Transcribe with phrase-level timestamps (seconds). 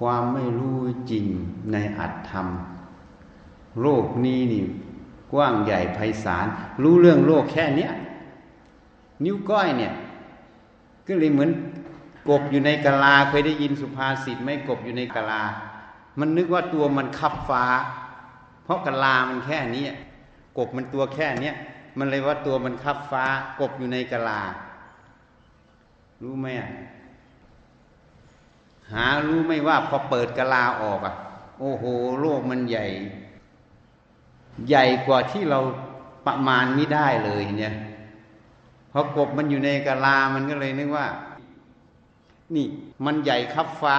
[0.00, 0.78] ความไม่รู้
[1.10, 1.26] จริง
[1.72, 2.46] ในอัตธรรม
[3.80, 4.62] โลกนี้นี่
[5.32, 6.46] กว้างใหญ่ไพศาล
[6.82, 7.92] รู้เรื่องโลกแค่เนี้ย
[9.24, 9.92] นิ้วก้อยเนี่ย
[11.06, 11.50] ก็เลยเหมือน
[12.28, 15.42] กบอยู่ในกะลาเคยได้ยินสุภาษิตไหมกบอยู่ในกะลา
[16.18, 17.64] มันนึกว่าตัวมันคับฟ้า
[18.64, 19.84] เพราะกะลามันแค่นี้
[20.58, 21.54] กบมันตัวแค่เนี้ย
[21.98, 23.24] มันเลยว่าตัวมันคับฟ้า
[23.60, 24.40] กบอยู่ในกะลา
[26.22, 26.68] รู้ไหมอะ
[28.92, 31.14] หารู้ไหมว่าพอเปิดกะลาออกอะ
[31.58, 31.84] โอ้โห
[32.20, 32.86] โลกมันใหญ่
[34.68, 35.60] ใหญ่กว่าที่เรา
[36.26, 37.74] ประมาณไม่ได้เลยเนี่ย
[38.92, 41.06] พอกบมันอยู่ในกะลา มันก็เลยนึกว่า
[42.54, 42.66] นี่
[43.04, 43.98] มันใหญ่ครับฟ้า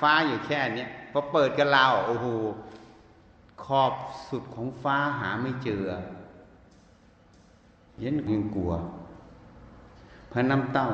[0.00, 2.26] ฟ้าอยู่แค่เนี้ยพอเปิดกะลาโอ้โห
[3.64, 3.92] ขอบ
[4.28, 5.82] สุดของฟ้าหาไม่เจอ
[7.98, 8.72] เย็นยังกลัว
[10.32, 10.88] พระน้ำเต้า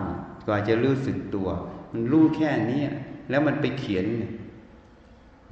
[0.47, 1.49] กว่าจะรู้สึกตัว
[1.93, 2.83] มันรู้แค่นี้
[3.29, 4.05] แล้วมันไปเขียน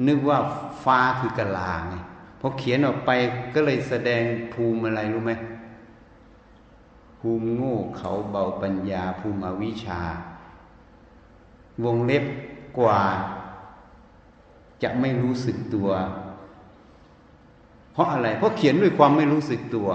[0.07, 0.39] นึกว่า
[0.85, 1.95] ฟ้าคือกะลาไง
[2.41, 3.11] พอเขียนออกไป
[3.55, 4.23] ก็เลยแสดง
[4.55, 5.33] ภูมิอะไรรู้ไหม
[7.21, 10.01] ภูมิโง่เขาเบาปัญญาภูมิอวิชชา
[11.85, 12.25] วงเล็บ
[12.79, 13.01] กว่า
[14.83, 15.91] จะไม่รู้สึกตัว
[17.93, 19.89] เพราะอะไร เพราะเขียนด้วยความไม่รู้สึกตัว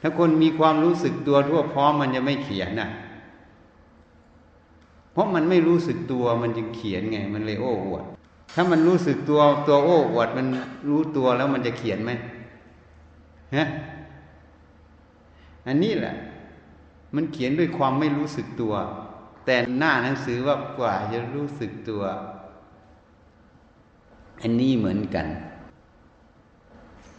[0.00, 2.90] ถ้าคนมีความรู้สึกตัวทั่วพร้อมมันจะไม่เขียนน่ะ
[5.14, 8.04] เพราะมันไม่รู้สึกตัวมันจึงเขียนไง มันเลยโอ้อวด
[8.54, 10.46] ถ้ามันรู้สึกตัวตัวโอ้อวด มัน
[10.88, 12.10] รู้ตัวแล้วมันจะเขียนไหม
[13.56, 13.64] ฮะ
[15.66, 16.14] อันนี้แหละ
[17.14, 18.74] มันเขียนด้วยความไม่รู้สึกตัว
[19.46, 22.02] แต่หน้าหนังสือว่ากว่าจะรู้สึกตัว
[24.42, 25.26] อันนี้เหมือนกัน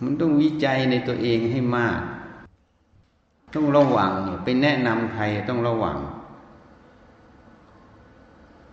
[0.04, 2.00] มันต้องวิจัยในตัวเองให้มาก
[3.56, 4.12] ต้องระวัง
[4.44, 5.98] ไปแนะนำใครต้องระวัง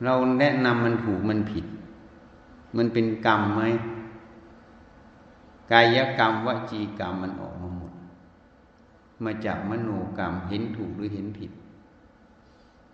[0.05, 1.67] เราแนะนำมันถูกมันผิด
[2.77, 3.62] มันเป็นกรรมไหม
[5.72, 7.92] กายกรรมวจีกรรมมันออกมาหมด
[9.24, 11.51] มาจากมโนกรรมเห็นถูกหรือเห็นผิด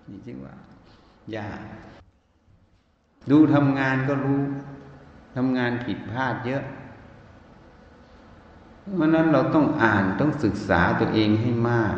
[0.08, 0.54] นี่จริงว่า
[1.36, 1.60] ยาก
[3.30, 4.42] ดูทำงานก็รู้
[5.36, 6.62] ทำงานผิดพลาดเยอะ
[8.96, 11.96] เพราะนั้นเราต้องอ่านต้องศึกษาตัวเองให้มาก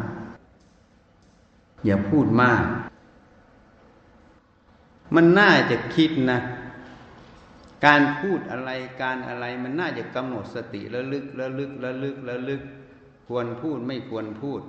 [1.85, 2.65] อย่าพูดมาก
[5.15, 6.39] มันน่าจะคิดนะ
[7.87, 8.71] การพูดอะไร
[9.03, 12.63] การอะไร มันน่าจะกำหนดสติระลึกระลึกระลึกระลึก
[13.29, 14.61] ควรพูดไม่ควรพูด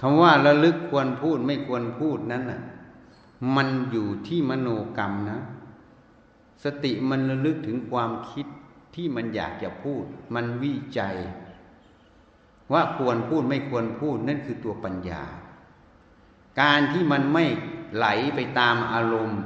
[0.00, 2.60] คำว่าระลึกควรพูดไม่ควรพูดนั้นน่ะ
[3.56, 5.38] มันอยู่ที่มโนกรรมนะ
[6.64, 8.46] สติมันระลึกถึงความคิด
[8.94, 11.16] ที่มันอยากจะพูด มันวิจัย
[12.72, 15.22] ว่าควรพูดไม่ควรพูดนั่นคือตัวปัญญา
[16.60, 17.44] การที่มันไม่
[17.96, 19.40] ไหลไปตามอารมณ์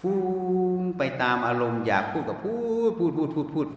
[0.00, 0.18] ฟุ้
[0.78, 2.54] งไปตามอารมณ์อยากพูดกับพู
[2.88, 3.68] ดพูดพูดพูดพูด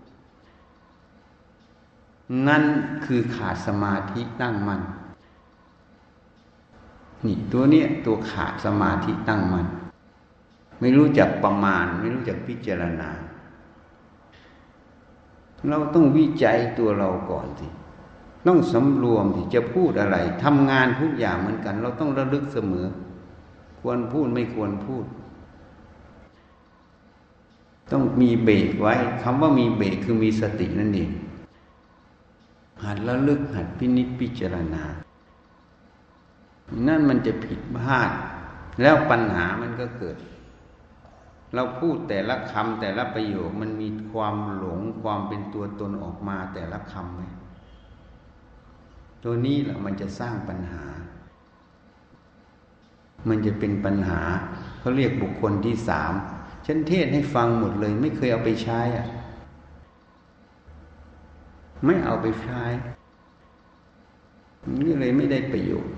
[2.47, 2.63] นั่น
[3.05, 4.81] คือขาดสมาธิตั้งมัน่น
[7.25, 9.67] นี่ตัวเนี้ยตัวขาดสมาธิตั้งมัน่น
[10.79, 13.09] ไม่รู้จักประมาณ ไม่รู้จักพิจารณา
[15.69, 17.67] เราต้องวิจัยตัวเราก่อนสิ
[18.47, 22.85] ต้องสำรวมที่จะพูดอะไรทำงานทุกอย่างเหมือนกัน เราต้องระลึกเสมอ
[23.79, 25.05] ควรพูดไม่ควรพูด
[27.91, 31.09] ต้องมีเบรกไว้คำว่ามีเบรกคือมีสตินั่นเอง
[32.83, 34.83] หัดระลึกหัดพินิจพิจารณา
[36.87, 38.11] นั่นมันจะผิดพลาด
[38.81, 40.15] แล้วปัญหามันก็เกิด
[41.55, 47.21] เราพูดแต่ละคำแต่ละประโยคมันมีความหลงความเป็นตัวตนออกมาแต่ละคำไหม
[49.27, 50.83] ตัวนี้แหละมันจะสร้างปัญหา
[53.29, 54.21] มันจะเป็นปัญหา
[54.79, 56.13] เขาเรียกบุคคลที่สาม
[56.65, 59.07] ฉันเทศให้ฟังหมดเลย ไม่เคยเอาไปใช้อะ
[61.85, 62.63] ไม่เอาไปใช้
[64.81, 65.95] นี่เลยไม่ได้ประโยชน์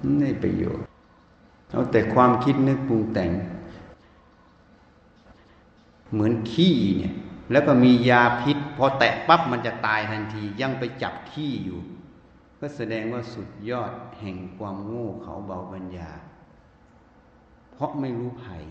[0.00, 0.84] ไม่ได้ประโยชน์
[1.72, 3.30] เอาแต่ความคิดนึกปรุงแต่ง
[6.12, 7.14] เหมือนขี้เนี่ย
[7.50, 11.80] แล้วก็มียาพิษ พอแตะปั๊บมันจะตายทันทียังไปจับขี้อยู่
[12.60, 16.10] ก็แสดงว่าสุดยอดแห่งความโง่เขาเบาปัญญา
[17.72, 18.62] เพราะไม่รู้ภัย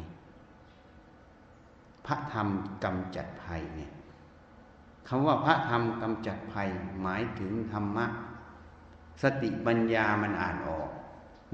[2.05, 2.47] พระธรรม
[2.83, 3.91] กำจัดภัยเนี่ย
[5.07, 6.69] คำว่าพระธรรมกำจัดภัย
[7.01, 8.05] หมายถึงธรรมะ
[9.21, 10.89] สติปัญญามันอ่านออก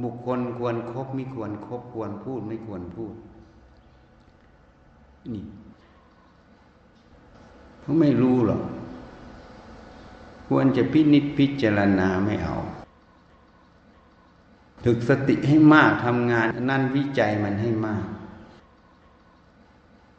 [0.04, 3.14] บุคคลควรครบไม่ควรครบควรพูดไม่ควรพูด
[5.34, 5.44] นี่
[7.90, 8.62] เขาไม่รู้หรอก
[10.48, 12.58] ควรจะพินิจพิจารณาไม่เอา
[14.86, 18.06] ถึกสติให้มากทำงานนั่นวิจัยมันให้มาก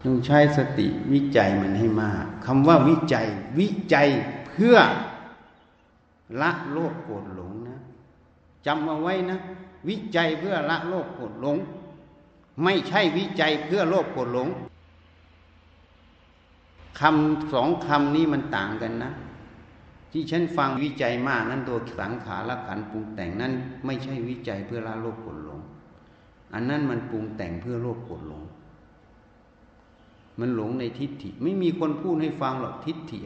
[0.02, 3.26] ต้องใช้สติวิจัยมันให้มากคำว่าวิจัย
[3.58, 4.08] วิจัย
[4.48, 4.76] เพื่อ
[6.40, 7.78] ละโลภโกรธหลงนะ
[8.66, 9.38] จำเอาไว้นะ
[9.88, 11.56] วิจัยเพื่อละโลภโกรธหลง
[12.62, 14.50] ไม่ใช่วิจัยเพื่อโลภโกรธหลง
[16.98, 19.12] คำสองคำนี้มันต่างกันนะ
[20.12, 23.52] ที่ฉันฟังวิจัยมากนั้นตัวสังขารขันปรุงแต่งนั้น
[23.84, 25.60] ไม่ใช่วิจัยเพื่อละโลภกรธหลง
[26.54, 28.42] อันนั้นมันปรุงแต่งเพื่อโลภกรธหลง
[30.38, 33.18] มันหลงในทิฏฐิไม่มีคนพูดให้ฟังหรอกทิฏฐิ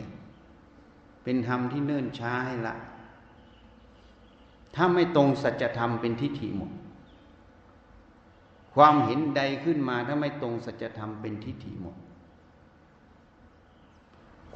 [1.23, 2.75] เป็นธรรมที่เนิ่นช้าให้ละ
[4.75, 6.71] ถ้าไม่ตรงสัจธรรมเป็นทิฏฐิหมด
[8.75, 11.97] ความเห็นใดขึ้นมาถ้าไม่ตรงสัจธรรมเป็นทิฏฐิหมด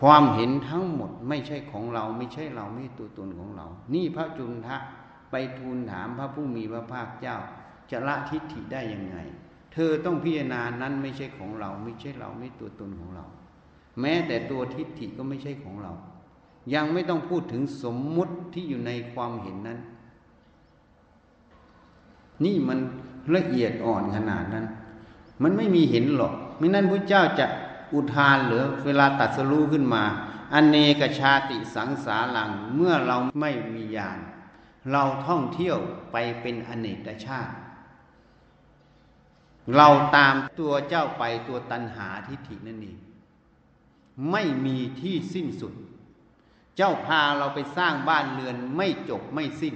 [0.01, 4.77] ความเห็นทั้งหมดไม่ใช่ของเราไม่ใช่เราไม่ตัวตนของเรา นี่พระจุนทะ
[5.31, 7.37] ไปทูลถามพระผู้มีพระภาคเจ้า
[7.91, 9.17] จะละทิฏฐิได้ยังไง
[9.73, 13.25] เธอต้องพิจารณานั้นไม่ใช่ของเรา ไม่ใช่เราไม่ตัวตนของเรา
[14.01, 15.93] แม้แต่ตัวทิฏฐิก็ไม่ใช่ของเรา
[16.75, 19.79] ยังไม่ต้องพูดถึงสมมุติที่อยู่ในความเห็นนั้น
[22.45, 22.79] นี่มัน
[23.37, 24.67] ละเอียดอ่อนขนาดนั้น
[25.43, 27.47] มันไม่มีเห็นหรอก ไม่นั้นพระเจ้าจะ
[27.95, 30.05] อุทานหรือเวลาตัดสรู้ขึ้นมา
[30.55, 34.19] อเนกชาติสังสารังเมื่อเราไม่มีญาณ
[34.93, 35.79] เราท่องเที่ยว
[36.13, 37.55] ไปเป็นอเนกชาติ
[39.77, 42.99] เราตามตัวเจ้าไปตัวตันหาทิฏฐินั่นเอง
[44.31, 45.75] ไม่มีที่สิ้นสุด
[46.77, 49.75] เจ้าพาเราไปสร้างบ้านเรือนไม่จบไม่สิ้น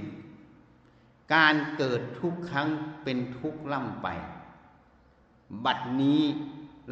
[1.34, 2.68] การเกิดทุกครั้ง
[3.04, 4.08] เป็นทุกล่ำไป
[5.64, 6.22] บัดนี้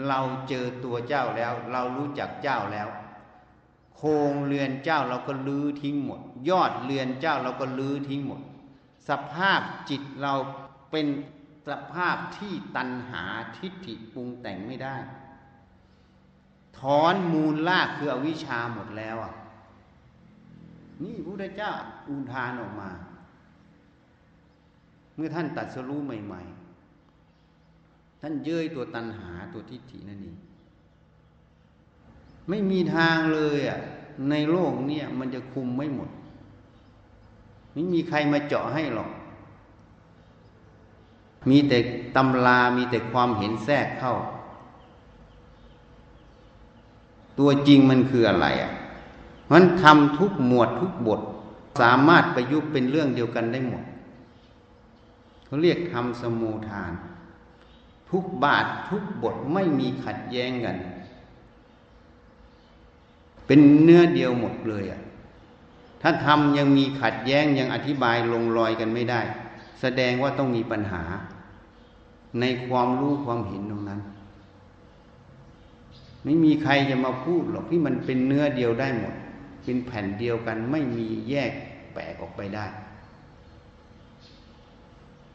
[0.08, 2.88] เราเจอตัวเจ้าแล้ว เรารู้จักเจ้าแล้ว
[3.96, 8.40] โครงเรือนเจ้าเราก็ลื้อทิ้งหมด ยอดเรือนเจ้าเราก็ลื้อทิ้งหมด
[9.08, 9.60] สภาพ
[9.90, 10.34] จิตเรา
[10.90, 11.06] เป็น
[11.69, 13.25] สภาพที่ตันหา
[13.56, 14.96] ทิฏฐิปรุงแต่งไม่ได้
[16.78, 19.32] ถอนมูลลากคืออวิชาหมดแล้วอะ
[21.02, 21.72] นี่พระพุทธเจ้า
[22.08, 22.90] อุทานออกมา
[25.14, 26.59] เมื่อท่านตัดสรู้ใหม่ ๆ
[28.20, 30.37] ท่านเย้ยตัวตันหาตัวทิฏฐินั่นเอง
[32.49, 33.78] ไม่มีทางเลยอะ
[34.31, 36.11] ในโลกเนี่ยมันจะคุมไม่หมด
[37.72, 39.11] ไม่มีใครมาเจาะให้หรอก
[41.49, 41.78] มีแต่
[42.17, 44.14] ตำรามีแต่ความเห็นแทรกเข้า
[47.38, 48.73] ตัวจริงมันคืออะไรอะ
[49.52, 51.20] มันทำทุกหมวดทุกบท
[51.81, 53.84] สามารถประยุกต์เป็นเรื่องเดียวกันได้หมด
[55.44, 56.93] เขาเรียกทำสมูทาน
[58.10, 60.76] ทุกบาททุกบทไม่มีขัดแย้งกัน
[63.46, 65.00] เป็นเนื้อเดียวหมดเลยอะ
[66.02, 69.20] ถ้าทำยังมีขัดแย้งยังอธิบายลงรอยกันไม่ได้
[69.80, 71.02] แสดงว่าต้องมีปัญหา
[72.40, 74.00] ในความรู้ความเห็นตรงนั้น
[76.24, 79.14] ไม่มีใครจะมาพูดหรอกที่มันเป็นเนื้อเดียวได้หมด
[79.64, 81.52] เป็นแผ่นเดียวกันไม่มีแยก
[81.92, 82.66] แปลกออกไปได้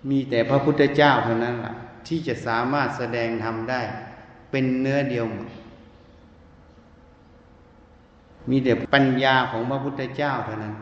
[0.09, 1.73] มีแต่พระพุทธเจ้าเท่านั้นล่ะ
[2.07, 3.81] ที่จะสามารถแสดงทำได้
[4.51, 5.49] เป็นเนื้อเดียวหมด
[8.49, 10.75] มีแต่ปัญญาของพระพุทธเจ้าเท่านั้น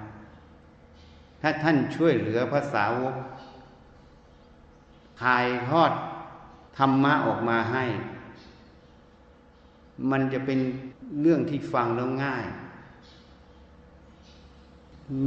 [1.41, 3.15] ถ้าท่านช่วยเหลือภาษาวก
[5.21, 5.91] ถ่ายทอด
[6.77, 7.83] ธรรมะออกมาให้
[10.11, 10.59] มันจะเป็น
[11.21, 12.45] เรื่องที่ฟังแล้วง่าย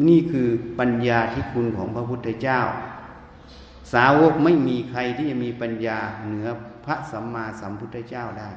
[0.08, 0.48] นี่คือ
[0.78, 2.60] ปัญญาที่คุณของพระพุทธเจ้า
[3.92, 6.48] สาวกไม่มีใครที่จะมีปัญญาเหนือ
[6.84, 8.50] พระสัมมาสัมพุทธเจ้าได้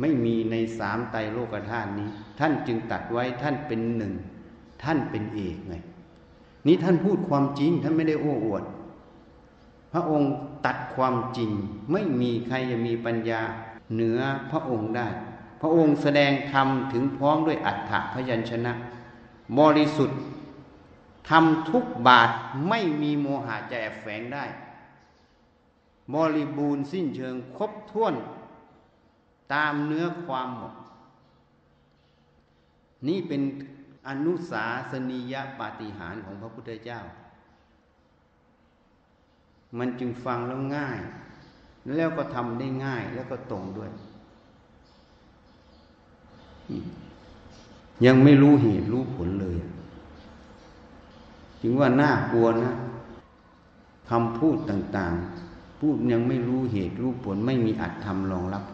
[0.00, 4.12] ไม่มีในสามไตรโลกธาตุนี้ ท่านจึงตัดไว้ท่านเป็นหนึ่ง
[4.82, 5.74] ท่านเป็นเอกไง
[6.66, 8.64] นี้ท่านพูดความจริงท่านไม่ได้โอ้อวด
[9.92, 10.32] พระองค์
[10.66, 11.50] ตัดความจริง
[11.92, 13.40] ไม่มีใครจะมีปัญญา
[13.94, 14.18] เหนือ
[14.50, 15.08] พระองค์ได้
[15.60, 18.72] พระองค์แสดงธรรมถึงพร้อมด้วยอัฏฐพยัญชนะ
[19.58, 20.18] บริสุทธิ์
[21.28, 22.30] ทำทุกบาท
[22.68, 24.44] ไม่มีโมหะจะแอบแฝงได้
[26.14, 28.14] บริบูรณ์สิ้นเชิงครบถ้วน
[29.52, 30.74] ตามเนื้อความหมด
[33.08, 33.42] นี่เป็น
[34.08, 37.00] อนุสาสนียปาฏิหาริย์ของพระพุทธเจ้า
[39.78, 40.98] มันจึงฟังแล้วง่าย
[41.94, 43.90] แล้วก็ทำได้ง่ายแล้วก็ตรงด้วย
[48.06, 49.56] ยังไม่รู้เหตุรู้ผลเลย
[51.62, 52.74] จึงว่าน่ากลัวนะ
[54.10, 58.64] คำพูดต่างๆ พูดยังไม่รู้เหตุรู้ผลไม่มีอัตธรรมรองรับ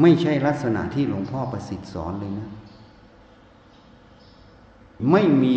[0.00, 2.48] ไม่ใช่ลักษณะที่หลวงพ่อประสิทธิ์สอนเลยนะ
[5.10, 5.54] ไม่มี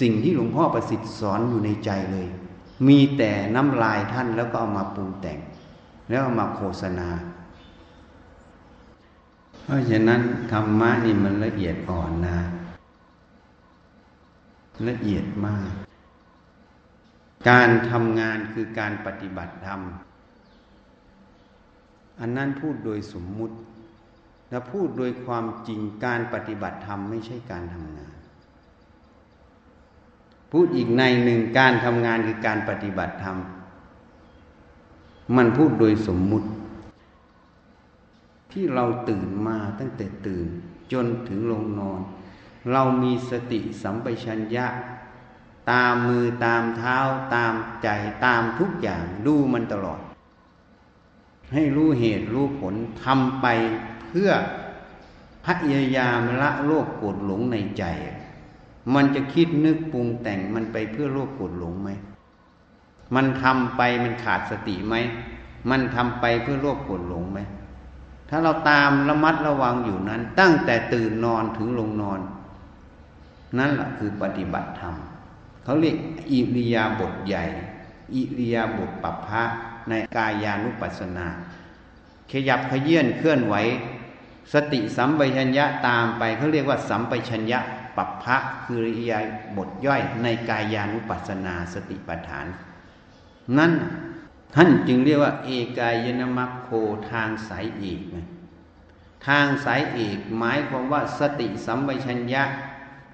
[0.00, 2.28] สิ่งที่หลวงพ่อประสิทธิ์สอนอยู่ในใจเลย
[2.88, 5.38] มีแต่น้ำลายท่านแล้วก็เอามาปรุงแต่ง
[6.08, 7.08] แล้วเอามาโฆษณา
[9.64, 10.20] เพราะฉะนั้น
[10.52, 12.38] ธรรมะนี่มันละเอียดอ่อนนะ
[14.88, 15.70] ละเอียดมาก
[17.50, 19.80] การทำงานคือการปฏิบัติธรรม
[22.20, 23.56] อันนั้นพูดโดยสมมุติ
[24.50, 28.12] และพูดโดยความจริงการปฏิบัติธรรมไม่ใช่การทำงาน
[30.52, 33.36] พูดอีกในหนึ่งการทำงานคือการปฏิบัติธรรม
[35.36, 36.48] มันพูดโดยสมมุติ
[38.52, 40.46] ที่เราตื่นมาตั้งแต่ตื่น
[40.92, 42.00] จนถึงลงนอน
[42.72, 44.66] เรามีสติสัมปชัญญะ
[45.70, 46.98] ตามมือตามเท้า
[47.34, 47.88] ตามใจ
[48.24, 50.00] ตามทุกอย่างดูมันตลอด
[51.52, 53.46] ให้รู้เหตุรู้ผลทำไป
[54.08, 54.30] เพื่อ
[55.44, 57.84] พยายามละโลกโกรธหลงในใจ
[58.94, 61.90] มันจะคิดนึกปรุงแต่งมันไปเพื่อโลกโกรธหลงไหม
[63.14, 64.94] มันทำไปมันขาดสติไหม
[65.70, 67.38] มันทำไปเพื่อโลกโกรธหลงไหม
[68.28, 72.20] ถ้าเราตามระมัดระวังอยู่นั้น ตั้งแต่ตื่นนอนถึงลงนอน
[73.58, 74.94] นั่นแหละคือปฏิบัติธรรม
[75.64, 75.96] เขาเรียก
[76.30, 77.44] อิริยาบถใหญ่
[78.14, 79.42] อิริยาบถปัปพะ
[79.88, 81.26] ในกายานุปัสสนา
[82.30, 83.54] ขยับขยื่นเคลื่อนไหว
[84.52, 87.60] สติสัมปชัญญะตามไปเขาเรียกว่าสัมปชัญญะ
[87.96, 89.18] ปัปพะคืออิริยา
[89.56, 92.46] บถย่อยในกายานุปัสสนาสติปัฏฐาน
[93.58, 93.72] นั่น
[94.54, 96.68] ท่านจึงเรียกว่า เอกายนมัคโค
[97.10, 98.00] ทางสายเอก
[99.26, 102.42] ทางสายเอกหมายความว่าสติสัมปชัญญะ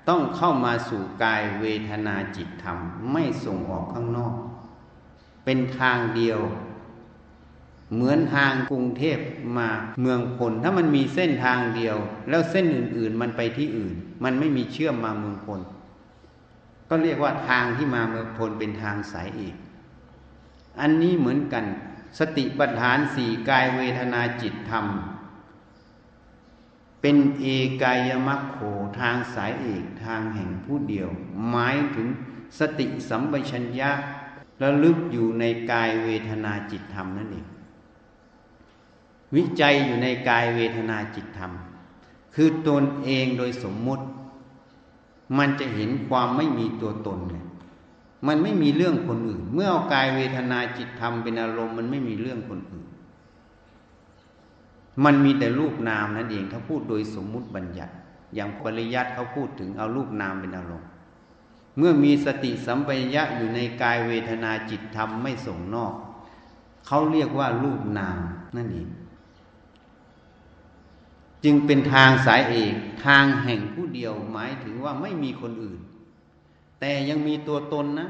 [0.08, 2.78] ต้องเข้ามาสู่กายเวทนาจิตธรรม
[3.12, 4.34] ไม่ส่งออกข้างนอก
[5.44, 6.40] เป็นทางเดียว
[7.94, 9.18] เหมือนทางกรุงเทพ
[9.56, 9.68] มา
[10.00, 11.96] เมืองพลถ้ามันมีเส้นทางเดียว
[12.28, 13.94] แล้วเส้นอื่น ๆ มันไปที่อื่น
[14.24, 15.60] มันไม่มีเชื่อมมาเมืองพล
[16.88, 19.56] ก็เรียกว่าทางที่มาเมืองพลเป็นทางสายเอก
[20.80, 21.64] อันนี้เหมือนกัน
[22.18, 24.86] สติปัฏฐานสี่กายเวทนาจิตธรรม
[27.02, 27.46] เป็นเอ
[27.82, 28.58] กายมัคโข
[29.00, 31.08] ทางสายเอกทางแห่งผู้เดียว
[31.50, 32.08] หมายถึง
[32.58, 33.90] สติสัมปชัญญะ
[34.62, 37.46] ระลึกอยู่ในกายเวทนาจิตธรรมนั่นเอง
[39.36, 41.52] วิจัยอยู่ในกายเวทนาจิตธรรม
[42.34, 44.04] คือตนเองโดยสมมุติ
[45.38, 47.44] มันจะเห็นความไม่มีตัวตนเลย
[48.26, 52.81] มันไม่มีเรื่องคนอื่น เมื่อเอากายเวทนาจิตธรรมเป็นอารมณ์มันไม่มีเรื่องคนอื่น
[55.04, 57.92] มันมีแต่รูปนามนั่นเองถ้าพูดโดยสมมุติบัญญัติ
[58.34, 60.88] อย่างปริยัติเขาพูดถึงเอารูปนามเป็นอารมณ์
[61.78, 65.94] เมื่อมีสติสัมปชัญญะอยู่ในกายเวทนาจิตธรรมไม่ส่งนอก
[66.86, 68.18] เขาเรียกว่ารูปนาม
[68.56, 68.88] นั่นเอง
[71.44, 75.80] จึงเป็นทางสายเอกทางแห่งผู้เดียวหมายถึงว่าไม่มีคนอื่น
[76.80, 78.08] แต่ยังมีตัวตนนะ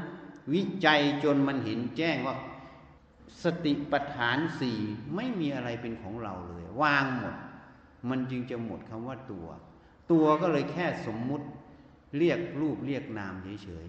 [0.53, 2.35] วิจัยจนมันเห็นแจ้งว่า
[3.43, 4.77] สติปัฏฐานสี่
[5.15, 7.35] ไม่มีอะไรเป็นของเราเลย วางหมด
[8.09, 9.47] มันจึงจะหมดคำว่าตัว
[10.11, 11.45] ตัวก็เลยแค่สมมุติ
[12.17, 13.85] เรียกรูปเรียกนามเฉย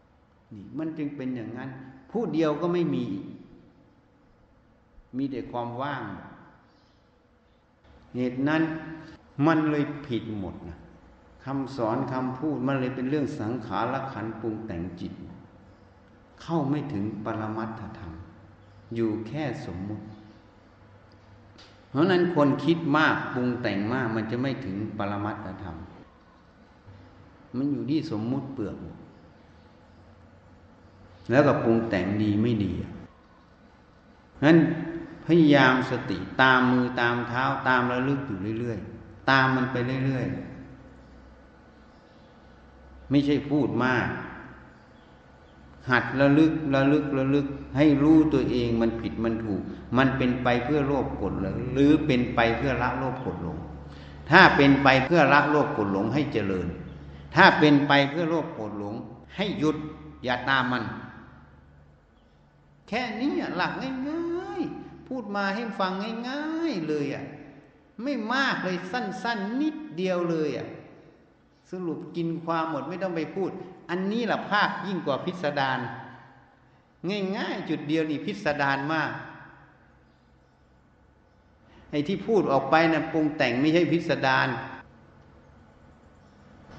[0.00, 1.70] ๆนี่มันจึงเป็นอย่างนั้น
[2.10, 3.06] ผู้เดียวก็ไม่มี
[5.16, 6.02] มีแต่ความว่าง
[8.16, 8.62] เหตุนั้น
[9.46, 10.78] มันเลยผิดหมดนะ
[11.44, 15.12] คำสอนคำพูดมันเลยเป็นเรื่องสังขารขันปรุงแต่งจิต
[16.42, 18.12] เข้าไม่ถึงปรมัตถธรรม
[18.94, 20.04] อยู่แค่สมมุติ
[21.90, 25.76] เพราะนั้นคนคิดมากปรุงแต่งมากมันจะไม่ถึงปรมัตถธรรม
[27.56, 28.76] มันอยู่ที่สมมุติเปลือก
[31.30, 32.72] แล้วก็ปรุงแต่งดีไม่ดี
[34.44, 34.58] นั้น
[35.26, 40.56] พยายามสติตามมือตามเท้าตามระลึกอยู่เรื่อยๆ ตามมันไปเรื่อยๆ
[43.10, 44.06] ไม่ใช่พูดมาก
[45.90, 49.62] หัดระลึกระลึกระลึก ให้รู้ตัวเองมันผิดมันถูก
[49.96, 53.56] มันเป็นไปเพื่อโลภกดหลงหรือเป็นไปเพื่อละโลภกดหลง
[54.30, 56.66] ถ้าเป็นไปเพื่อละโลภกดหลงให้เจริญ
[57.34, 58.94] ถ้าเป็นไปเพื่อโลภกดหลง
[59.36, 59.76] ให้หยุด
[60.24, 60.84] อย่าตามมัน
[62.88, 63.72] แค่นี้หลัก
[64.08, 65.92] ง่ายๆ พูดมาให้ฟัง
[66.28, 67.24] ง่าย ๆเลยอะ
[68.02, 70.66] ไม่มากเลยสั้น ๆ นิดเดียวเลยอะ
[71.70, 73.50] สรุปกินความหมดไม่ต้องไปพูด
[73.90, 75.78] อันนี้แหละภาคยิ่งกว่าพิสดาร
[77.36, 79.10] ง่ายๆ จุดเดียวนี่พิสดารมาก
[81.90, 84.48] ไอ้ที่พูดออกไปนะ่ะปรุงแต่งไม่ใช่พิสดาร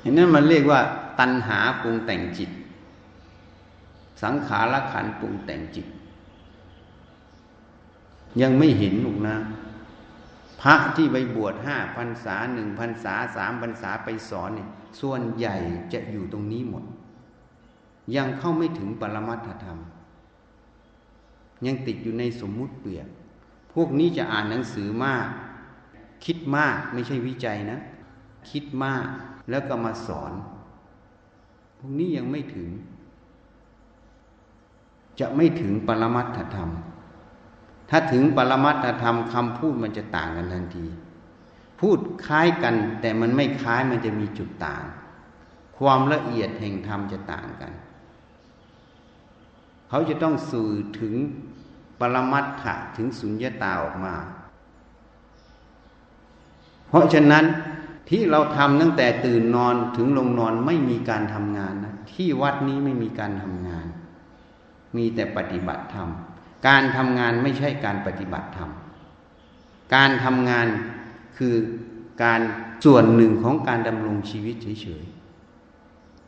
[0.01, 0.79] เห็นนั้นมันเรียกว่า
[1.19, 2.49] ตัณหาปรุงแต่งจิต
[4.23, 5.87] สังขารขันปรุงแต่งจิต
[8.41, 9.35] ยังไม่เห็นหนุกนะ
[10.61, 15.55] พระที่ไปบวชห้าพรรษาหนึ่งพรรษาสามพรรษาไปสอนเนี่ยส่วนใหญ่
[15.93, 16.83] จะอยู่ตรงนี้หมด
[18.15, 19.77] ยังเข้าไม่ถึงปรมัตถธรรม
[21.65, 23.07] ยังติดอยู่ในสมมุติเปลี่ยน
[23.73, 25.27] พวกนี้จะอ่านหนังสือมาก
[26.25, 27.79] คิดมากไม่ใช่วิจัยนะ
[28.49, 29.05] คิดมาก
[29.49, 30.31] แล้วก็มาสอน
[31.77, 32.69] พวกนี้ยังไม่ถึง
[35.19, 36.69] จะไม่ถึงปรมัตถธรรม
[37.89, 40.85] ถ้าถึงปรมัตถธรรมคำพูดมันจะต่างกันทันที
[41.79, 44.83] พูดคล้ายกัน แต่มันไม่คล้ายมันจะมีจุดต่าง
[45.77, 47.73] ความละเอียดแห่งธรรมจะต่างกัน
[49.89, 51.15] เขาจะต้องสื่อถึง
[51.99, 54.15] ปรมัตถะถึงสุญญตาออกมา
[56.87, 57.45] เพราะฉะนั้น
[58.09, 63.85] ที่เราทำตั้งแต่ตื่นนอนถึงลงนอนไม่มีการทำงานนะที่วัดนี้ไม่มีการทำงาน
[64.95, 66.09] มีแต่ปฏิบัติธรรม
[66.67, 68.71] การทำงานไม่ใช่การปฏิบัติธรรม
[69.95, 70.67] การทำงาน
[71.37, 71.55] คือ
[72.23, 72.41] การ
[72.83, 75.03] ส่วนหนึ่งของการดำรงชีวิตเฉย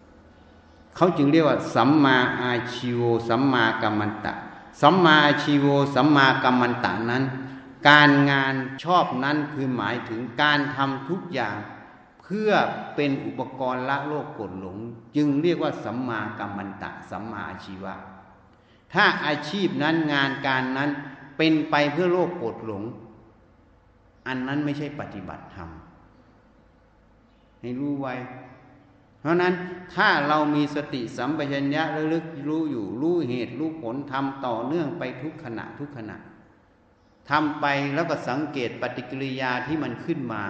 [0.02, 4.34] ๆ เขาจึงเรียกว่า สัมมาอาชิโว สัมมากัมมันตะ
[4.82, 7.24] สัมมาอาชีโว สัมมากัมมันตะนั้น
[7.90, 11.56] การงานชอบนั้นคือหมายถึงการทำทุกอย่าง
[12.24, 12.52] เพื่อ
[12.96, 14.78] เป็นอุปกรณ์ละโลกกดหลง
[15.16, 17.94] จึงเรียกว่า สัมมากัมมันตะ สัมมาอาชีวะ
[18.94, 20.90] ถ้าอาชีพนั้นงานการนั้น
[21.38, 22.84] เป็นไปเพื่อโลกกดหลง
[24.28, 25.70] อันนั้นไม่ใช่ปฏิบัติธรรม
[27.62, 28.16] ให้รู้ไว้
[29.20, 29.54] เพราะนั้น
[29.96, 36.18] ถ้าเรามีสติสัมปชัญญะระลึกรู้อยู่รู้เหตุรู้ผลทำต่อเนื่องไปทุกขณะทุกขณะ
[37.30, 37.66] ทำไป
[37.96, 40.44] แล้วก็สังเกตปฏิกิริยาที่มันขึ้นมา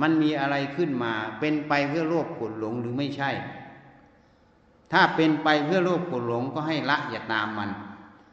[0.00, 3.30] มันมีอะไรขึ้นมา เป็นไปเพื่อโลภกดหลงหรือไม่ใช่
[4.96, 7.70] ถ้าเป็นไปเพื่อโลภกดหลงก็ให้ละอย่าตามมัน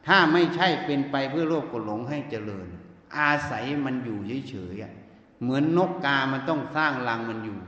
[0.06, 2.68] ถ้าไม่ใช่เป็นไปเพื่อโลภกดหลงให้เจริญ
[3.18, 7.58] อาศัยมันอยู่เฉยๆเหมือนนกกา มันต้องสร้างรังมันอยู่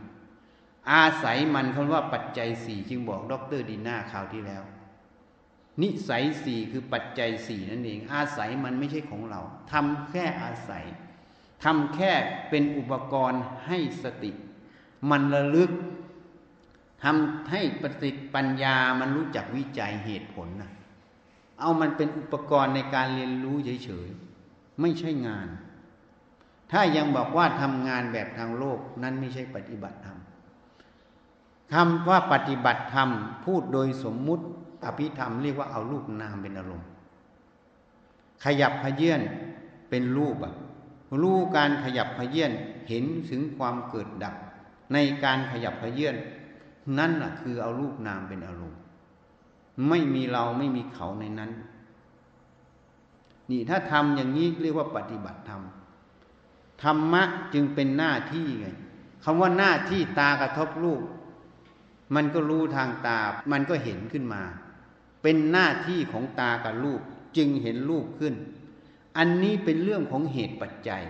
[0.93, 4.63] อาศัยมันคำว่าปัจจัยสี่จึงบอกดรดีน่าคราวที่แล้ว
[5.83, 9.41] นิสัยสี่คือปัจจัยสี่นั่นเอง อาศัยมันไม่ใช่ของเรา
[9.73, 10.85] ทำแค่อาศัย
[11.65, 12.13] ทำแค่
[12.49, 14.31] เป็นอุปกรณ์ให้สติ
[15.11, 15.71] มันระลึก
[17.05, 20.73] ทำให้ปฏิปัญญามันรู้จักวิจัยเหตุผลนะ
[21.61, 25.49] เอามันเป็นอุปกรณ์ในการเรียนรู้เฉยๆ ไม่ใช่งาน
[26.73, 30.19] ถ้ายังบอกว่าทำงานแบบทางโลกนั้นไม่ใช่ปฏิบัติธรรม
[31.73, 33.11] คำว่าปฏิบัติธรรม
[33.45, 34.45] พูดโดยสมมุติ
[34.85, 36.89] อภิธรรมเรียกว่าเอารูปนามเป็นอารมณ์
[38.45, 39.21] ขยับขยื่น
[39.91, 40.55] เป็นรูปอะ
[41.23, 42.53] รู้การขยับขยื่น
[42.89, 44.35] เห็นถึงความเกิดดับ
[44.93, 46.17] ในการขยับขยื่น
[46.99, 48.81] นั่นน่ะคือเอารูปนามเป็นอารมณ์
[49.89, 51.51] ไม่มีเราไม่มีเขาในนั้น
[53.51, 55.63] นี่ถ้าทำอย่างนี้เรียกว่าปฏิบัติธรรม
[56.83, 57.23] ธรรมะ
[57.55, 58.67] จึงเป็นหน้าที่ไง
[59.25, 61.03] คำว่าหน้าที่ตากระทบรูป
[62.15, 63.19] มันก็รู้ทางตา
[63.53, 64.43] มันก็เห็นขึ้นมา
[65.23, 67.01] เป็นหน้าที่ของตากับรูป
[67.37, 68.35] จึงเห็นรูปขึ้น
[69.19, 71.03] อันนี้เป็นเรื่องของเหตุปัจจัย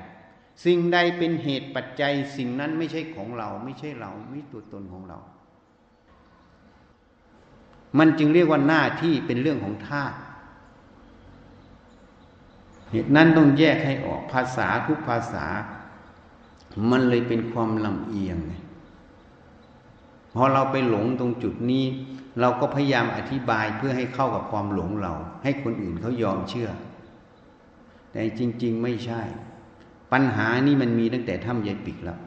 [0.65, 5.19] สิ่งใดเป็นเหตุปัจจัย สิ่งนั้นไม่ใช่ของเรา ไม่ใช่เรา ไม่ตัวตนของเรา
[7.99, 10.17] มันจึงเรียกว่าหน้าที่เป็นเรื่องของธาตุ
[12.91, 15.47] เหตุนั้นต้องแยกให้ออกภาษาทุกภาษา
[16.91, 18.55] มันเลยเป็นความลำเอียงไง
[20.35, 21.85] พอเราไปหลงตรงจุดนี้
[22.41, 26.71] เราก็พยายามอธิบายเพื่อให้เข้ากับความหลงเรา ให้คนอื่นเขายอมเชื่อ
[28.11, 29.23] แต่จริง ๆ ไม่ใช่
[30.13, 32.19] ปัญหานี้มันมีตั้งแต่ถ้ำยายปิกแล้ว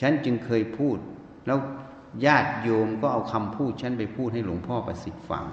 [0.00, 0.98] ฉันจึงเคยพูด
[1.46, 1.58] แล้ว
[2.24, 5.44] ญาติโยมก็เอาคำพูดฉันไปพูดให้หลวงพ่อประสิทธิ์ฟัง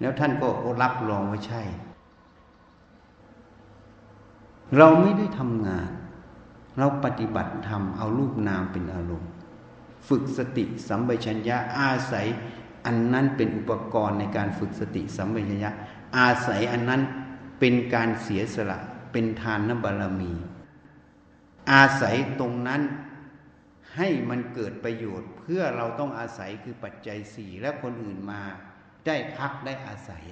[0.00, 0.48] แล้วท่านก็
[0.82, 1.62] รับรองว่าใช่
[4.76, 5.88] เราไม่ได้ทำงาน
[6.78, 9.30] เราปฏิบัติธรรมเอารูปนามเป็นอารมณ์
[10.08, 12.26] ฝึกสติสัมปชัญญะอาศัย
[12.86, 15.70] อันนั้นเป็นอุปกรณ์ในการฝึกสติสัมปชัญญะ
[16.18, 17.02] อาศัยอันนั้น
[17.60, 18.78] เป็นการเสียสละ
[19.12, 20.32] เป็นทานนบารมี
[21.72, 22.82] อาศัยตรงนั้น
[23.96, 28.40] ให้มันเกิดประโยชน์ เพื่อเราต้องอาศัยคือปัจจัยสี่และคนอื่นมา
[29.06, 30.24] ได้พักได้อาศัย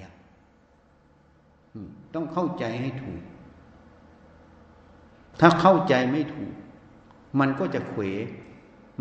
[2.13, 3.23] ต้องเข้าใจให้ถูก
[5.39, 6.53] ถ้าเข้าใจไม่ถูก
[7.39, 8.01] มันก็จะเขว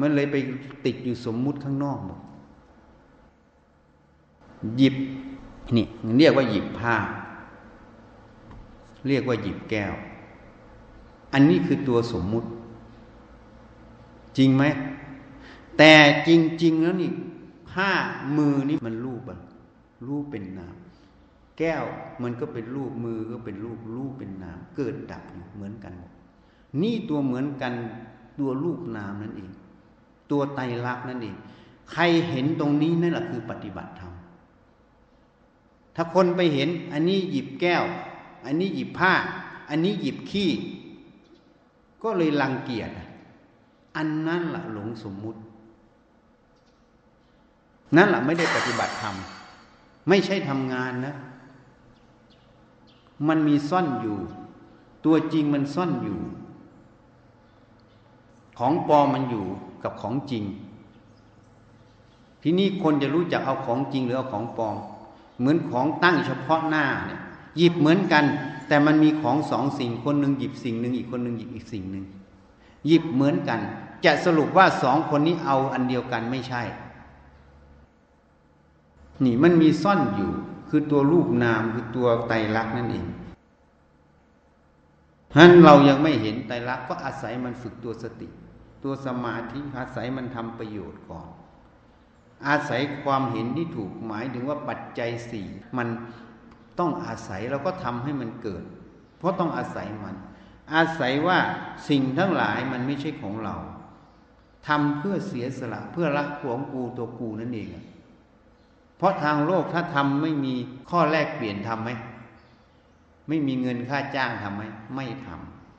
[0.01, 0.37] มันเลยไป
[0.85, 2.21] ติดอยู่สมมุติข้างนอกหมด
[4.77, 4.97] หยิบ
[5.77, 5.87] นี่
[6.19, 6.97] เรียกว่าหยิบผ้า
[9.09, 9.95] เรียกว่าหยิบแก้ว
[11.33, 12.49] อันนี้คือตัวสมมุติ
[14.39, 14.65] จริงไหม
[15.79, 15.93] แต่
[16.29, 16.31] จ
[16.65, 17.11] ริง ๆ แล้วนี่
[17.71, 17.91] ผ้า
[18.37, 19.39] มือนี่มันรูปอะ
[20.09, 20.77] รูปเป็นนาม
[21.59, 21.85] แก้ว
[22.23, 25.93] มันก็เป็นรูปมือก็เป็นรูปรูปเป็นนาม เกิดดับอยู่เหมือนกัน
[26.83, 27.73] นี่ตัวเหมือนกัน
[28.39, 29.51] ตัวรูปนามนั่นเอง
[30.31, 31.37] ตัวไตรลักษณ์นั่นเอง
[31.93, 34.13] ใครเห็นตรงนี้นั่นแหละคือปฏิบัติธรรม
[35.97, 37.85] ถ้าคนไปเห็น อันนี้หยิบแก้ว
[38.47, 39.13] อันนี้หยิบผ้า
[39.69, 40.51] อันนี้หยิบขี้
[42.03, 42.91] ก็เลยรังเกียจ
[43.99, 45.41] อันนั้นละหลงสมมุติ
[47.97, 49.15] นั่นแหละไม่ได้ปฏิบัติธรรม
[50.09, 51.15] ไม่ใช่ทำงานนะ
[53.29, 54.19] มันมีซ่อนอยู่
[55.05, 56.19] ตัวจริงมันซ่อนอยู่
[58.59, 59.45] ของปลอมมันอยู่
[59.83, 60.45] กับของจริง
[62.43, 64.77] ทีนี้คนจะรู้จักเอาของจริงหรือเอาของปลอม
[65.39, 67.21] เหมือนของตั้งเฉพาะหน้าเนี่ย
[67.59, 68.25] หยิบเหมือนกัน
[68.69, 72.05] แต่มันมีของสองสิ่งคนหนึ่งหยิบสิ่งหนึ่งอีกคนหนึ่งหยิบอีกสิ่งหนึ่ง
[72.87, 73.61] หยิบเหมือนกัน
[74.05, 76.63] จะสรุปว่าสองคนนี้เอาอันเดียวกันไม่ใช่
[79.25, 80.31] นี่มันมีซ่อนอยู่
[80.69, 83.07] คือตัวรูปนามคือตัวไตรลักษณ์นั่นเอง
[85.33, 88.29] ฉะนั้นเรายังไม่เห็นไตรลักษณ์ก็อาศัยมันฝึกตัวสติ
[88.85, 91.29] ตัวสมาธิอาศัยมันทำประโยชน์ก่อน
[92.47, 95.47] อาศัยความเห็นที่ถูกหมายถึงว่าปัจจัยสี่
[95.79, 95.89] มัน
[96.79, 98.63] ต้องอาศัยเราก็ทำให้มันเกิด
[99.19, 100.17] เพราะต้องอาศัยมัน
[100.75, 101.39] อาศัยว่า
[101.89, 103.57] สิ่งทั้งหลายมันไม่ใช่ของเรา
[104.69, 107.69] ทำเพื่อเสียสละ เพื่อรักของกูตัวกูนั่นเอง
[108.97, 110.55] เพราะทางโลกถ้าทำไม่มี
[110.91, 111.91] ข้อแลกเปลี่ยนทำไหม
[113.29, 114.63] ไม่มีเงินค่าจ้างทำไหม
[114.95, 115.29] ไม่ท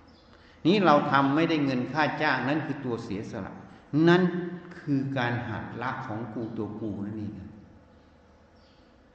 [0.08, 3.54] ำนี้เราทำไม่ได้เงินค่าจ้างนั่นคือตัวเสียสละ
[4.08, 4.22] นั่น
[4.80, 7.34] คือการหัดละของกูตัวกูนั่นเอง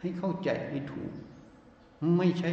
[0.01, 1.13] ให้เข้าใจให้ถูก
[2.17, 2.51] ไม่ใช่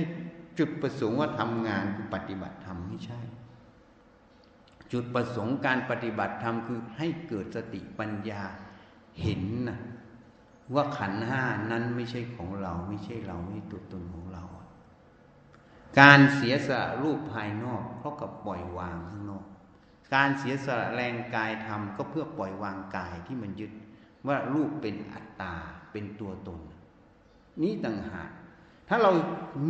[0.57, 3.19] จุดประสงค์ว่าทำงานคือปฏิบัติธรรมไม่ใช่
[4.91, 8.41] จุดประสงค์การปฏิบัติธรรมคือให้เกิดสติปัญญา
[9.21, 9.79] เห็นนะ
[10.73, 14.43] ว่าขันห้านั้นไม่ใช่ของเราไม่ใช่เราไม่ตัวตนของเรา
[15.99, 19.45] การเสียสละรูปภายนอกเพราะกับปล่อยวางข้างนอก
[20.15, 23.71] การเสียสละแรงกายทำก็เพื่อปล่อยวางกายที่มันยึด
[24.27, 25.55] ว่ารูปเป็นอัตตา
[25.91, 26.59] เป็นตัวตน
[27.61, 28.29] นี้ต่างหาก
[28.87, 29.11] ถ้าเรา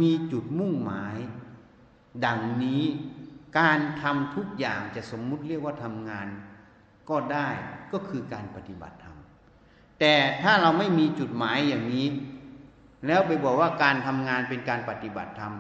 [0.02, 1.18] มีจุดมุ่งหมาย
[2.26, 2.84] ดังนี้
[3.60, 6.28] การทำทุกอย่างจะสมมุติเรียกว่าทำงาน
[7.10, 7.48] ก็ได้
[7.94, 9.18] ก็คือการปฏิบัติธรรม
[10.00, 12.08] แต่ถ้าเราไม่มีจุดหมายอย่างนี้
[13.08, 15.54] แล้วไปบอกว่าการทำงานเป็นการปฏิบัติธรรม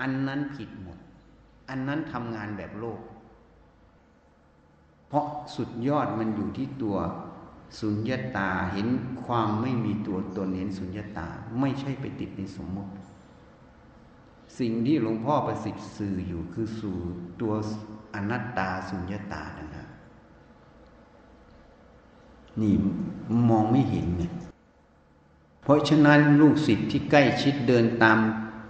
[0.00, 0.98] อันนั้นผิดหมด
[1.68, 3.00] อันนั้นทำงานแบบโลก
[5.08, 6.96] เพราะสุดยอดมันอยู่ที่ตัว
[7.80, 8.88] สุญญาตาเห็น
[9.24, 11.28] ความไม่มีตัวตนเห็นสุญญาตา
[11.60, 12.90] ไม่ใช่ไปติดในสมมติ
[14.58, 16.98] สิ่งที่หลวงพ่อประสิทธิ์สื่ออยู่คือสู่
[17.40, 17.54] ตัว
[18.14, 19.86] อนัตตาสุญญาตานะ
[22.60, 22.74] นี่
[23.48, 24.24] มองไม่เห็นไง
[25.62, 28.18] เพราะฉะนั้นลูกศิษย์ที่ใกล้ชิดเดินตาม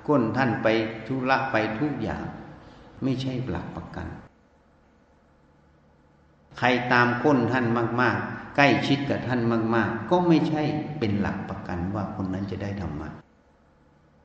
[0.08, 0.66] ก้นท่านไป
[1.06, 2.24] ทุระไปทุกอย่าง
[3.02, 4.06] ไม่ใช่หลักประกัน
[6.58, 7.66] ใครตามก้นท่าน
[8.00, 9.40] มาก ๆ ใกล้ชิดกับท่าน
[9.74, 10.62] มาก ๆ ก็ไม่ใช่
[10.98, 13.08] เป็นหลักประกันว่าคนนั้นจะได้ธรรมะ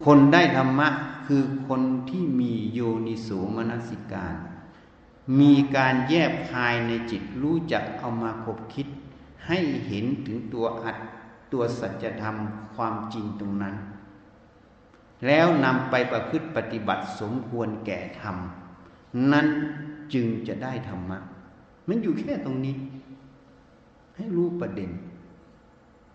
[0.04, 0.88] คนได้ธรรมะ
[1.28, 4.36] คือคนที่มีโยนิโสมนสิการ
[5.40, 8.88] มีการแยบคายในจิตรู้จักเอามาคบคิด
[9.48, 10.98] ให้เห็นถึงตัวอัด
[11.52, 12.36] ตัวสัจธรรม
[12.76, 13.76] ความจริงตรงนั้น
[15.28, 18.36] แล้วนำไปประพฤติปฏิบัติสมควรแก่ธรรม
[19.32, 19.48] นั้น
[20.14, 21.18] จึงจะได้ธรรมะ
[21.88, 22.76] มันอยู่แค่ตรงนี้
[24.16, 24.90] ให้รู้ประเด็น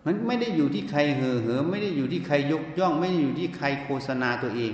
[0.05, 4.73] มันไม่ได้อยู่ที่ใครเห่อเหอไม่ได้อยู่ที่ใครยกย่อง ไม่ได้อยู่ที่ใครโฆษณาตัวเอง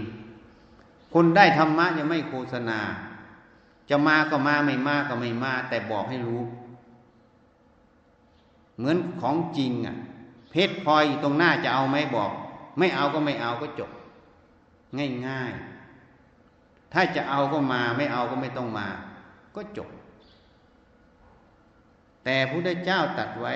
[1.13, 2.79] คนได้ธรรมะยังไม่โฆษณา
[3.89, 6.41] จะมาก็มาไม่มาก็ไม่มาแต่บอกให้รู้
[8.77, 9.97] เหมือนของจริงอะ
[10.51, 12.31] เพชรพลอยตรงหน้าจะเอาไหมบอก
[12.77, 13.91] ไม่เอาก็ไม่เอาก็จบ
[15.27, 18.87] ง่ายๆ ถ้าจะเอาก็มาไม่เอาก็ไม่ต้องมา
[19.55, 19.89] ก็จบ
[22.23, 23.53] แต่พระพุทธเจ้าตัดไว้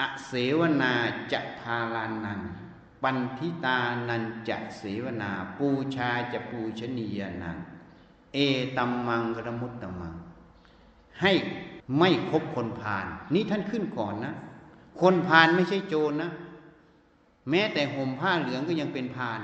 [0.00, 0.92] อเสวนา
[1.32, 2.40] จะพาลานัง
[3.02, 3.78] ปันทิตา
[4.08, 7.56] นันจะเสวนา ปูชาจะปูชนียนัง
[8.32, 8.38] เอ
[8.76, 10.14] ตัมมังกรมุตตมัง
[11.20, 11.32] ให้
[11.98, 14.34] ไม่คบคนพาลนี่ท่านขึ้นก่อนนะ
[15.00, 16.30] คนพาลไม่ใช่โจรนะ
[17.50, 19.40] แม้แต่ห่มผ้าเหลืองก็ยังเป็นพาล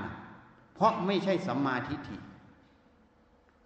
[0.75, 2.17] เพราะไม่ใช่สัมมาทิฏฐิ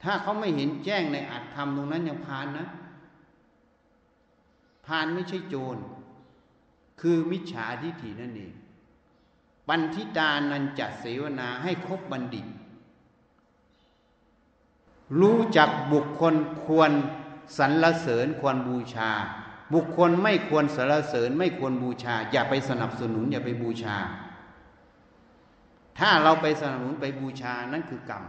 [0.04, 2.68] ถ้าเขาไม่เห็นแจ้งในอัตธรรมตรงนั้นยังพาลนะ
[4.86, 5.78] พาลไม่ใช่โจร
[7.02, 8.54] คือมิจฉาทิฏฐินั่นเอง
[9.68, 12.46] ปันทิตานันจัดเสวนาให้ครบบัณฑิต
[15.20, 16.92] รู้จักบุคคลควร
[17.58, 19.12] สรรเสริญควรบูชา
[19.74, 23.98] บุคคลไม่ควรสรรเสริญไม่ควรบูชา อย่าไปสนับสนุนอย่าไปบูชา
[26.00, 28.24] ถ้าเราไปสนับสนุนไปบูชานั่นคือกรรม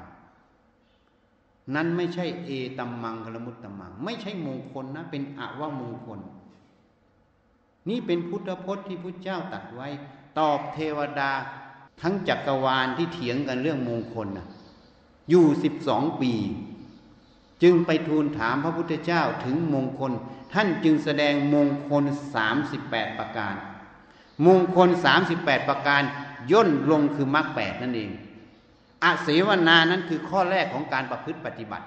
[1.75, 6.21] นั้นไม่ใช่เอตัมมังกลมุตตัมมัง ไม่ใช่มงคลนะ เป็นอวมงคล
[7.89, 9.89] นี่เป็นพุทธพจน์ที่พุทธเจ้าตัดไว้
[10.39, 11.33] ตอบเทวดา
[12.01, 14.47] ทั้งจักรวาลที่เถียงกันเรื่องมงคลนะ
[15.31, 16.33] อยู่สิบสองปี
[17.63, 20.13] จึงไปทูลถามพระพุทธเจ้าถึงมงคล
[20.53, 23.55] ท่านจึงแสดงมงคลสามสิบแปดประการ
[24.47, 26.03] มงคลสามสิบแปดประการ
[26.53, 28.11] ย่นลงคือมรรคแปดนั่นเอง
[29.03, 31.87] อาเสวนานั้นคือข้อแรกของการประพฤติปฏิบัติ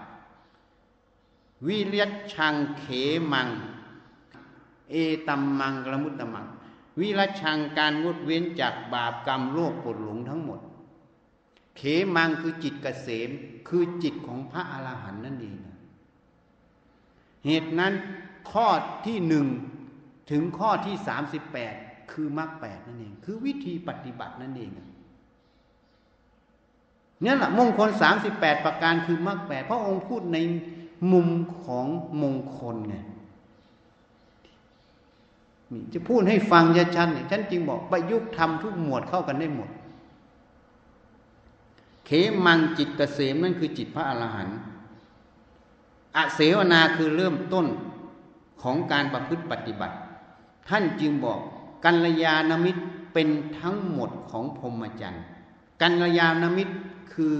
[1.67, 2.85] วิเลียชังเข
[3.33, 3.47] มัง
[4.91, 4.95] เอ
[5.27, 6.45] ตัมมังกรมุตตมัง
[6.99, 10.59] วิรชังการงดเว้นจากบาปกรรมโลกปวดหลงทั้งหมด
[11.77, 11.81] เข
[12.15, 13.29] มังคือจิตกเกษม
[13.67, 15.57] คือจิตของพระอรหันต์นั่นเอง
[17.45, 17.93] เหตุนั้น
[18.51, 18.67] ข้อ
[19.05, 19.45] ที่หนึ่ง
[20.31, 21.73] ถึงข้อที่สามสิบแปด
[22.11, 24.71] คือมรรคแปดนั่นเอง คือวิธีปฏิบัตินั่นเอง
[27.23, 30.37] นี่แหละมงคลสามสิบแปดประการคือมรรคแปดพระองค์พูดใน
[31.11, 31.27] มุม
[31.63, 31.87] ของ
[32.21, 32.95] มงคลไง
[35.73, 36.63] นี่จะพูดให้ฟัง
[36.95, 39.69] ชัดๆเนี่ยฉันจึงบอกประยุกต์ทำทุกหมวดเข้ากันได้หมด
[42.05, 42.09] เข
[42.45, 44.57] มังจิตเกษมนั่นคือจิตพระอรหันต์
[46.15, 47.65] อเสวนาคือเริ่มต้น
[48.61, 49.95] ของการประพฤติปฏิบัติ
[50.69, 51.39] ท่านจึงบอก
[51.85, 52.81] กัลยาณมิตร
[53.13, 53.29] เป็น
[53.59, 55.23] ทั้งหมดของพรหมจรรย์
[55.81, 56.75] กัลยาณมิตร
[57.13, 57.37] คือ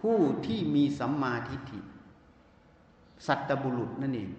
[0.00, 1.80] ผู้ที่มีสัมมาทิฏฐิ
[3.26, 4.30] สัตบุรุษนั่นเอง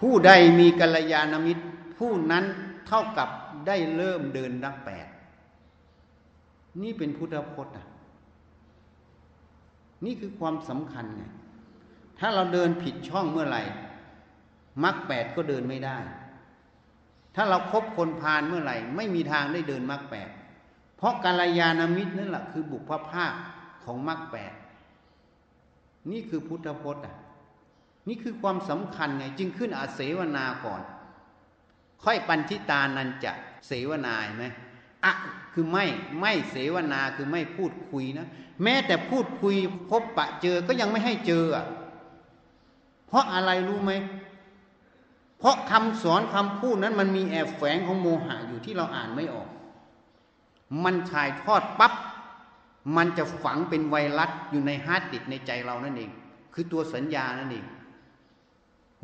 [0.00, 0.30] ผู้ใด
[0.60, 1.64] มีกัลยาณมิตร
[1.98, 2.44] ผู้นั้น
[2.86, 3.28] เท่ากับ
[3.66, 5.08] ได้เริ่มเดินรักแปด
[6.82, 7.86] นี่เป็นพุทธพจน์อะ
[10.04, 11.22] นี่คือความสำคัญไง
[12.18, 13.62] ถ้าเราเดินผิดช่องเมื่อไหร่
[14.84, 15.98] มรรคแปดก็เดินไม่ได้
[17.34, 20.28] ถ้าเราครบคนพาลเมื่อไหร่ ไม่มีทางได้เดินมรรคแปด
[20.96, 23.32] เพราะกาลยานามิตรนั่นแหละคือบุพภาค
[23.84, 24.52] ของมรรคแปด
[26.10, 27.16] นี่คือพุทธพจน์อะ
[28.08, 30.82] นี่คือความสำคัญไง จึงขึ้นอาเสวนาก่อน
[32.02, 33.32] ค่อยปัญชิตานันจะ
[33.66, 34.46] เสวนาไหม
[35.04, 35.12] อะ
[35.52, 35.84] คือไม่
[36.20, 38.26] ไม่เสวนาคือไม่พูดคุยนะ
[38.62, 39.54] แม้แต่พูดคุย
[39.90, 41.44] พบปะเจอก็ยังไม่ให้เจอ
[43.06, 43.92] เพราะอะไรรู้ไหม
[45.38, 49.48] เพราะคำสอนคำพูดนั้นมันมีแอบแฝงของโมหะอยู่ที่เราอ่านไม่ออก
[50.84, 51.92] มันถ่ายทอดปับ๊บ
[52.96, 56.10] มันจะฝังเป็นไวรัสอยู่ในฮาร์ดดิสในใจเรานั่นเอง
[56.54, 57.64] คือตัวสัญญานั่นเอง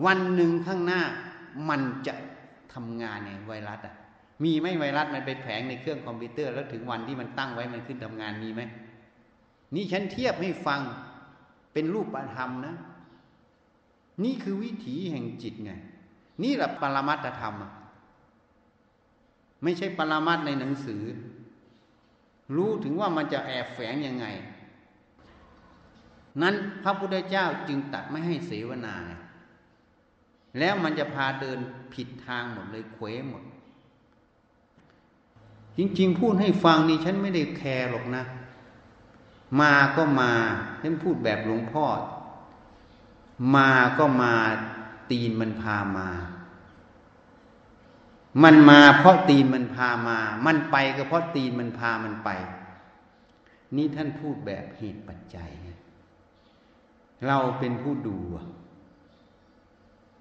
[0.05, 1.03] วันหนึ่งข้างหน้า
[1.69, 2.15] มันจะ
[2.73, 3.95] ทำงานไงไวรัสอะ
[4.45, 8.63] มีไหมไวรัสมันไปแผงในเครื่องคอมพิวเตอร์ แล้วถึงวันที่มันตั้งไว้มันขึ้นทำงานมีไหม
[9.75, 10.81] นี่ฉันเทียบให้ฟัง
[11.73, 12.75] เป็นรูปธรรมนะ
[14.25, 15.73] นี่คือวิถีแห่งจิตไง
[16.43, 17.55] นี่แหละปรมัตธรรม
[19.63, 21.03] ไม่ใช่ปรมัตในหนังสือ
[22.57, 24.27] รู้ถึงว่ามันจะแอบแฝงยังไง
[26.43, 28.95] นั้นพระพุทธเจ้าจึงตัดไม่ให้เสวนา
[30.59, 31.59] แล้วมันจะพาเดิน
[31.95, 33.43] ผิดทางหมดเลยเควหมด
[35.77, 38.25] จริงๆ พูดให้ฟังนี่ฉันไม่ได้แคร์หรอกนะ
[39.61, 40.33] มาก็มา
[40.83, 41.87] ฉันพูดแบบหลวงพ่อ
[43.57, 44.33] มาก็มา
[45.11, 46.09] ตีนมันพามา
[48.43, 52.31] มันมาเพราะตีนมันพามา มันไปก็เพราะตีนมันพามันไป
[53.77, 55.51] นี่ท่านพูดแบบเหตุปัจจัย
[57.27, 58.19] เราเป็นผู้ดู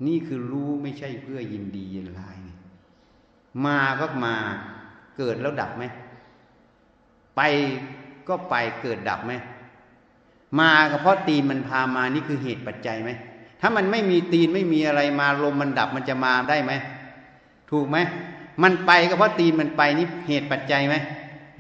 [0.08, 2.38] นี่คือรู้ไม่ใช่เพื่อยินดียินร้าย
[3.66, 4.36] มาก็มา
[5.18, 5.84] เกิดแล้วดับไหม
[7.36, 7.42] ไป
[8.28, 9.34] ก็ไปเกิดดับไหม
[10.60, 13.12] มาก็เพราะตีนมันพามานี่คือเหตุปัจจัยไหม
[13.62, 16.74] ถ้ามันไม่มีตีนไม่มีอะไรมาลมมันดับมันจะมาได้ไหม
[17.72, 17.98] ถูกไหม
[18.64, 20.96] มันไปก็เพราะตีนมันไปนี่เหตุปัจจัยไหม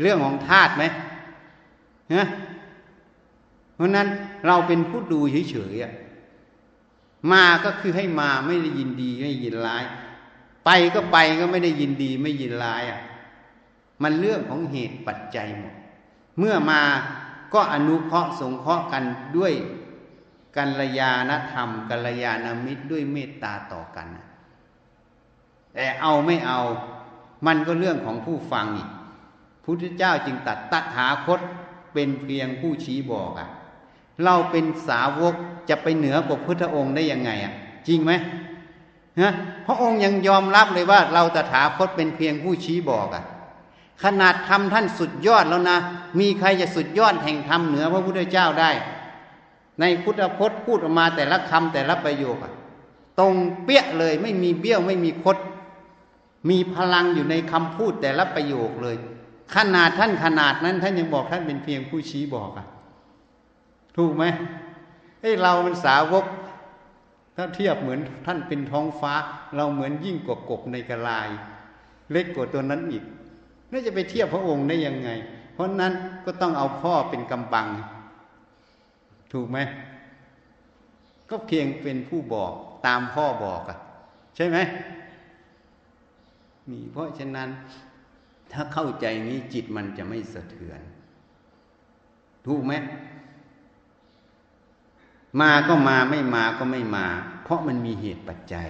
[0.01, 0.83] เรื่องของธาตุไหม
[2.11, 2.27] เนะ
[3.75, 4.07] เพราะนั้น
[4.47, 5.93] เราเป็นผู้ดูเฉยๆอะ
[7.31, 9.83] มาก็คือให้มาไม่ได้ยินดีไม่ยินร้าย
[10.65, 13.01] ไปก็ไปก็ไม่ได้ยินดีไม่ยินร้ายอะ
[14.01, 15.73] มันเรื่องของเหตุปัจจัยหมด
[16.37, 16.81] เมื่อมา
[17.53, 19.03] ก็อนุเคราะห์สงเคราะห์กัน
[19.37, 19.53] ด้วย
[20.57, 24.07] กัลยาณธรรมกัลยาณมิตรด้วยเมตตาต่อกัน
[25.73, 26.59] แต่เอาไม่เอา
[27.45, 28.89] มันก็เรื่องของผู้ฟังอีก
[29.63, 31.39] พุทธเจ้าจึงตัดตถาคต
[31.93, 33.49] เป็นเพียงผู้ชี้บอกอะ่ะ
[34.23, 35.35] เราเป็นสาวก
[35.69, 37.53] จะไปเหนือกว่าพุทธองค์ได้ยังไงอะ
[37.87, 38.11] จริงไหม
[39.21, 39.31] ฮะ
[39.65, 43.23] พระองค์ยังยอมรับเลยว่าเราตถาคตเป็นเพียงผู้ชี้บอกอะ
[44.03, 45.77] ขนาดทำท่านสุดยอดแล้วนะ
[46.19, 48.71] มีใครจะสุดยอดแห่งธรรมเหนือพระพุทธเจ้าได้
[49.79, 52.53] ในพุทธพจน์พูดออกมาแต่ละคำแต่ละประโยคอะ
[53.19, 55.37] ตรงเปี้ยเลยไม่มีเบี้ยวไม่มีคด
[56.49, 58.95] มีพลังอยู่ในคำพูดแต่ละประโยคเลย
[59.55, 62.65] ขนาดท่านขนาดนั้นท่านยังบอกท่านเป็นเพียงผู้ชี้บอกอะ
[63.95, 64.23] ถูกไหม
[65.21, 66.25] เอ้เรามันสาวก
[67.35, 69.13] ถ้าเทียบเหมือนท่านเป็นท้องฟ้า
[69.55, 71.29] เราเหมือนยิ่งกว่ากบในกระลาย
[72.11, 73.03] เล็กกว่าตัวนั้นอีก
[73.71, 75.09] น่าจะไปเทียบพระองค์ได้ยังไง
[75.53, 75.93] เพราะนั้น
[76.25, 77.67] ก็ต้องเอาพ่อเป็นกำบัง
[79.31, 79.57] ถูกไหม
[81.29, 82.51] ก็เพียงเป็นผู้บอก
[82.85, 83.77] ตามพ่อบอกอะ
[84.35, 84.57] ใช่ไหม
[86.69, 87.49] มีเพราะฉะนั้น
[88.51, 90.81] ถ้าเข้าใจนี้จิตมันจะไม่สะเทือน
[92.45, 92.73] ถูกไหม
[95.39, 97.05] มาก็มาไม่มาก็ไม่มา
[97.43, 98.69] เพราะมันมีเหตุปัจจัย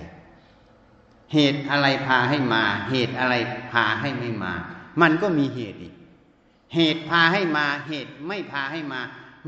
[1.34, 3.36] เหตุอะไรพาให้มา เหตุอะไร
[3.72, 4.54] พาให้ไม่มา
[5.02, 5.96] มันก็มีเหตุอีก
[6.76, 9.02] เหตุพาให้มา เหตุไม่พาให้มา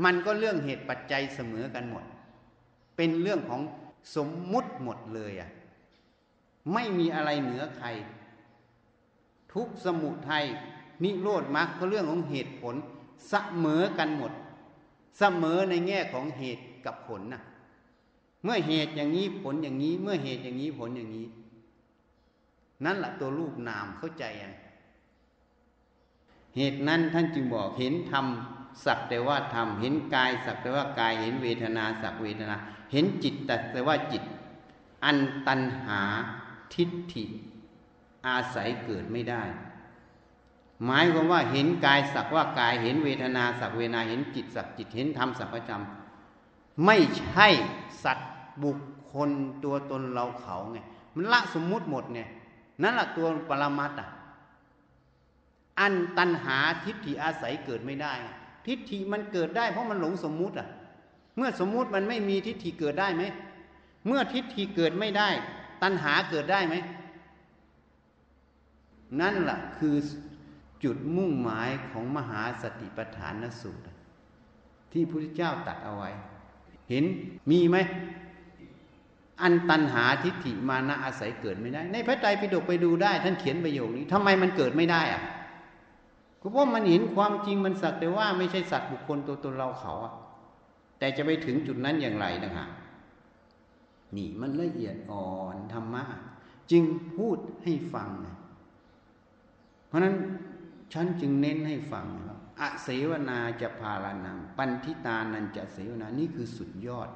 [0.04, 2.04] มันก็เรื่องเหตุปัจจัยเสมอกันหมด
[2.96, 3.62] เป็นเรื่องของ
[4.16, 5.50] สมมุติหมดเลยอะ
[6.72, 7.88] ไม่มีอะไรเหนือใคร
[9.54, 10.44] ทุกสมุทัย
[11.04, 12.74] นิโรธมรรคก็เรื่องของเหตุผล
[13.28, 14.32] เสมอกันหมด
[15.18, 17.42] เสมอในแง่ของเหตุ กับผลนะ
[18.42, 21.26] เมื่อเหตุอย่างนี้ผลอย่างนี้ เมื่อเหตุอย่างนี้ผลอย่างนี้
[22.84, 24.52] นั่นแหละตัวรูปนามเข้าใจยัง
[26.56, 28.26] เหตุนั้นท่านจึงบอกเห็นธรรม
[28.84, 32.56] สักแต่ว่าธรรมเห็นกายสักแต่ว่ากายเห็นเวทนาสักเวทนา
[32.92, 33.34] เห็นจิต
[33.72, 34.22] แต่ว่าจิต
[35.04, 36.00] อันตันหา
[36.74, 37.24] ทิฏฐิ
[38.26, 39.42] อาศัยเกิดไม่ได้
[40.84, 46.03] หมายความว่าเห็นกายสักว่ากายเห็นเวทนาสักเวทนาเห็นจิตสักจิตเห็นธรรมสักประจำ
[46.84, 47.48] ไม่ใช่
[48.04, 48.30] สัตว์
[48.62, 48.78] บุค
[49.12, 49.30] คล
[49.64, 50.78] ตัวตนเราเขาไง
[51.14, 52.28] มันละสมมุติหมดเนี่ย
[52.82, 54.08] นั่นแหละตัวปรมัตอะ
[55.80, 58.12] อันตันหาทิฏฐิอาศัยเกิดไม่ได้
[58.66, 60.68] ทิฏฐิมันเกิดได้เพราะมันหลงสมมุติอะ
[61.36, 63.24] เมื่อสมมุติมันไม่มีทิฏฐิเกิดได้ไหม
[64.06, 65.28] เมื่อทิฏฐิเกิดไม่ได้
[65.82, 66.74] ตัณหาเกิดได้ไหม
[69.20, 69.96] นั่นแหละคือ
[70.84, 73.82] จุดมุ่งหมายของมหาสติปัฏฐานสูตร
[74.92, 76.10] ที่พระพุทธเจ้าตัดเอาไว้
[76.90, 77.04] เห็น
[77.50, 77.76] มีไหม
[79.42, 85.22] อันตันหาทิฏฐิมานะอาศัยเกิดไม่ได้ ในพระไตรปิฎกไปดูได้ ท่านเขียนประโยคนี้ทำไมมันเกิดไม่ได้อะ
[86.40, 90.12] ก็เพราะมันเห็นความจริงมันสักแต่ว่าไม่ใช่สัตว์บุคคลตัวตนเราเขาอะ
[90.98, 92.66] แต่จะไปถึงจุดนั้นอย่างไรนะฮะ
[94.16, 96.02] นี่มันละเอียดอ่อนธรรมะ
[96.70, 96.84] จึง
[97.16, 98.08] พูดให้ฟัง
[99.88, 100.14] เพราะนั้น
[100.92, 107.08] ฉันจึงเน้นให้ฟังครับ อเสวนาจะพาลานัง ปันทิตานันจะเสวนานี่คือสุดยอด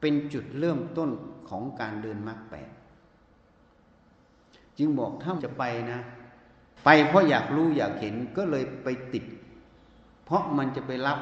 [0.00, 1.10] เป็นจุดเริ่มต้น
[1.48, 2.70] ของการเดินมรรคแปด
[4.78, 6.00] จึงบอกถ้าจะไปนะ
[6.84, 9.24] ไปเพราะอยากรู้อยากเห็นก็เลยไปติด
[10.24, 11.18] เพราะมันจะไปรับ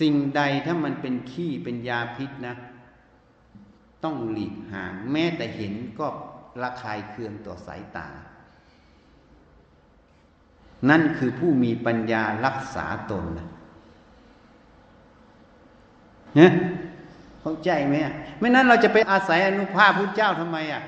[0.00, 2.54] สิ่งใดถ้ามันเป็นขี้เป็นยาพิษนะ
[4.04, 6.06] ต้องหลีกห่างแม้แต่เห็นก็
[6.62, 8.08] ระคายเคืองต่อสายตา
[10.90, 13.48] นั่นคือผู้มีปัญญารักษาตนนะ
[16.36, 16.50] เนี่ย
[17.40, 17.94] เข้าใจไหม
[18.40, 20.82] ไม่นั้นเราจะไปอาศัยอนุภาพพระเจ้าทำไมอะ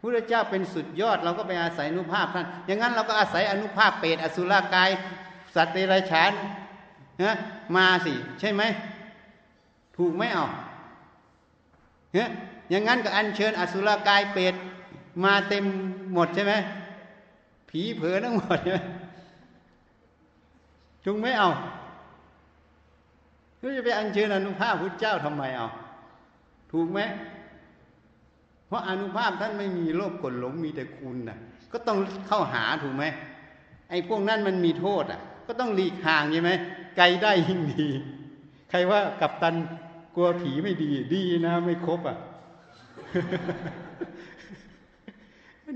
[0.00, 4.90] พระเจ้าเป็นสุดยอด เราก็ไปอาศัยอนุภาพท่าน อย่างนั้นเราก็อาศัยอนุภาพเปรตอสุรกาย
[5.54, 6.32] สัตว์เดรัจฉาน
[7.22, 7.36] นะ
[7.76, 8.62] มาสิ ใช่ไหม
[9.96, 10.46] ถูกไหมเอา
[12.14, 12.28] เนี่ย
[12.70, 14.54] อย่างนั้นก็อัญเชิญอสุรกายเปรต
[15.24, 15.64] มาเต็ม
[16.14, 16.54] หมดใช่ไหม
[17.68, 18.78] ผีเผลอทั้งหมดใช่ไหม
[21.04, 21.50] จงไม่เอา
[23.60, 25.68] ก็จะไปอัญเชิญอนุภาพพุทธเจ้าทำไมเอา
[26.72, 27.00] ถูกไหม
[28.66, 31.38] เพราะอนุภาพท่านไม่มีโลภกดหลงมีแต่คุณน่ะ
[31.72, 33.04] ก็ต้องเข้าหาถูกไหม
[33.90, 36.50] ไอ้พวกนั้นมันมีโทษอะ ก็ต้องหลีกห่างใช่ไหม
[36.96, 37.88] ไกลได้ยิ่งดี
[38.70, 39.54] ใครว่ากับตัน
[40.14, 42.18] กลัวผีไม่ดี ดีนะไม่ครบอะ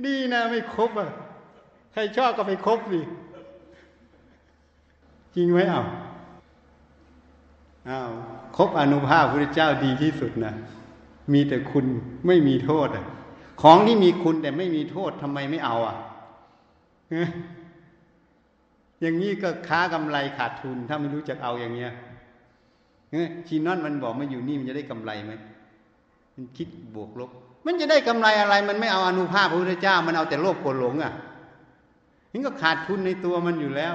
[0.07, 1.11] ดีนะไม่ครบอะ
[1.93, 3.01] ใครชอบก็ไปครบสิ
[5.38, 5.87] จริงไหมอ้าว
[7.88, 8.11] อ้าว
[8.57, 10.55] ครบอนุภาพพระเจ้าดีที่สุดนะ
[11.33, 11.85] มีแต่คุณ
[12.27, 13.07] ไม่มีโทษอะ
[13.62, 15.96] ของที่มีคุณแต่ไม่มีโทษทำไมไม่เอาอะ
[19.01, 21.92] อย่างนี้ก็ค้ากำไรขาดทุน ถ้าไม่รู้จักเอาอย่างเงี้ย
[23.48, 25.32] ชีนอนมันบอกมาอยู่นี่มันจะได้กำไรไหม
[26.34, 27.30] มันคิดบวกลบ
[27.66, 31.12] มันจะได้กำไรอะไร มันไม่เอาอนุภาพพระพุทธเจ้า มันเอาแต่โลภโกรหลงอะ
[32.32, 33.95] นี่ก็ขาดทุนในตัวมันอยู่แล้ว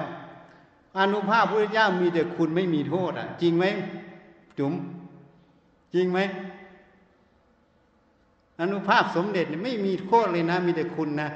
[0.99, 3.65] อนุภาพพระเจ้ามีแต่คุณไม่มีโทษอะ จริงไหม
[4.59, 4.73] จุ๋ม
[5.93, 6.19] จริงไหม
[8.61, 11.29] อนุภาพสมเด็จไม่มีโทษเลยนะ มีแต่คุณนะ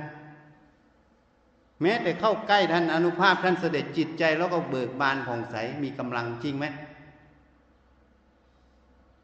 [1.81, 6.65] แม้แต่เข้าใกล้ท่านอนุภาพท่านเสด็จจิตใจแล้วก็เบิกบานผ่องใสมีกำลังจริงไหม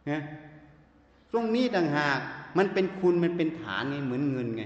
[0.10, 0.22] นี่ย
[1.32, 2.20] ตรงนี้ต่างหาก
[2.58, 4.64] มันเป็นคุณมันเป็นฐานไงเหมือนเงินไง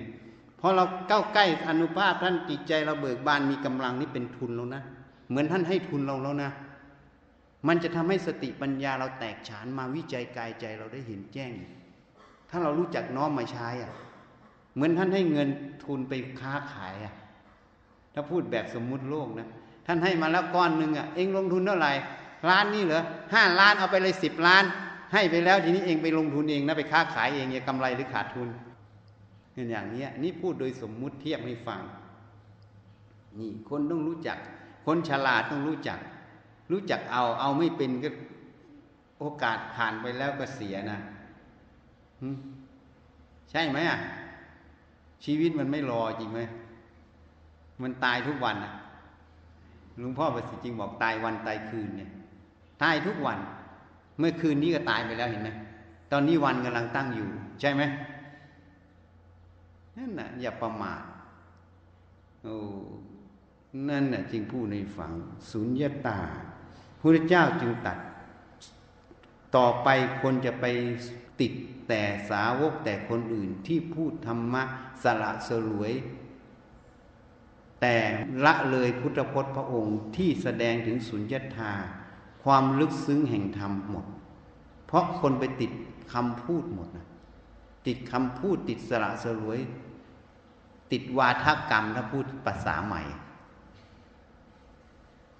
[0.60, 4.84] พอเราเก้าใกล้อนุภาพท่านจิตใจเราเบิกบานมีกำลังนี่เป็นทุนแล้วนะ
[5.30, 6.52] เหมือนท่านให้ทุนเราแล้วนะ
[7.68, 11.52] มันจะทำให้สติปัญญาเราแตกฉานมาวิจัยกายใจเราได้เห็นแจ้ง
[12.50, 13.94] ถ้าเรารู้จักน้อมมาใช้อะ
[14.76, 15.50] เหมือนท่านให้เงิน
[15.84, 17.14] ทุนไปค้าขายอะ
[18.14, 19.48] ถ้าพูดแบบสมมุติโลกนะ
[19.86, 21.92] ท่านให้มาแล้วก้อนหนึ่งอะ เองลงทุนเท่าไหร่
[22.50, 23.04] ล้านนี่เหรอ
[23.34, 24.64] ห้าล้านเอาไปเลยสิบล้าน
[25.14, 28.50] ให้ไปแล้วทีนี้เองไปลงทุนเองนะไปค้าขายเองอย่ากำไรหรือขาดทุน
[29.54, 31.82] เป็นอย่างนี้นี่พูดโดยสมมุติเทียบให้ฟัง
[33.40, 34.38] นี่คนต้องรู้จัก
[34.90, 36.00] คนฉลาดต้องรู้จัก
[36.72, 38.10] รู้จักเอา เอาไม่เป็นก็
[39.20, 40.98] โอกาสผ่านไปแล้วก็เสียนะ
[43.50, 44.00] ใช่ไหมอะ
[45.24, 46.40] ชีวิตมันไม่รอจริงไหม
[47.82, 48.72] มันตายทุกวันอะ
[49.98, 52.10] หลวงพ่อประสิทธิ์จริงบอกตายวันตายคืนเนี่ย
[52.84, 53.40] ตายทุกวัน
[54.20, 55.50] เมื่อคืนนี้ก็ตายไปแล้วเห็นไหม
[56.12, 57.28] ตอนนี้วันกำลังตั้งอยู่
[57.62, 57.84] ใช่ไหม
[59.98, 61.02] นั่นน่ะ อย่าประมาท
[62.44, 62.56] โอ้
[63.90, 65.12] นั่นน่ะจึงพูดในฝัง
[65.52, 66.20] สุญญาตา
[67.00, 67.98] พระเจ้าจึงตัด
[69.56, 69.88] ต่อไป
[70.22, 70.66] คนจะไป
[71.42, 71.54] ติด
[71.88, 74.64] แต่สาวกแต่คนอื่นที่พูดธรรมะ
[75.04, 75.94] สละสลวย
[77.82, 77.98] แต่
[78.46, 81.72] ละเลยพุทธพจน์พระองค์ที่แสดงถึงสุญญาตา
[82.44, 84.06] ความลึกซึ้งแห่งธรรมหมด
[84.86, 85.72] เพราะคนไปติด
[86.14, 87.08] คำพูดหมดนะ
[87.88, 89.60] ติดคำพูดติดสละสลวย
[90.92, 93.02] ติดวาทกรรมถ้าพูดภาษาใหม่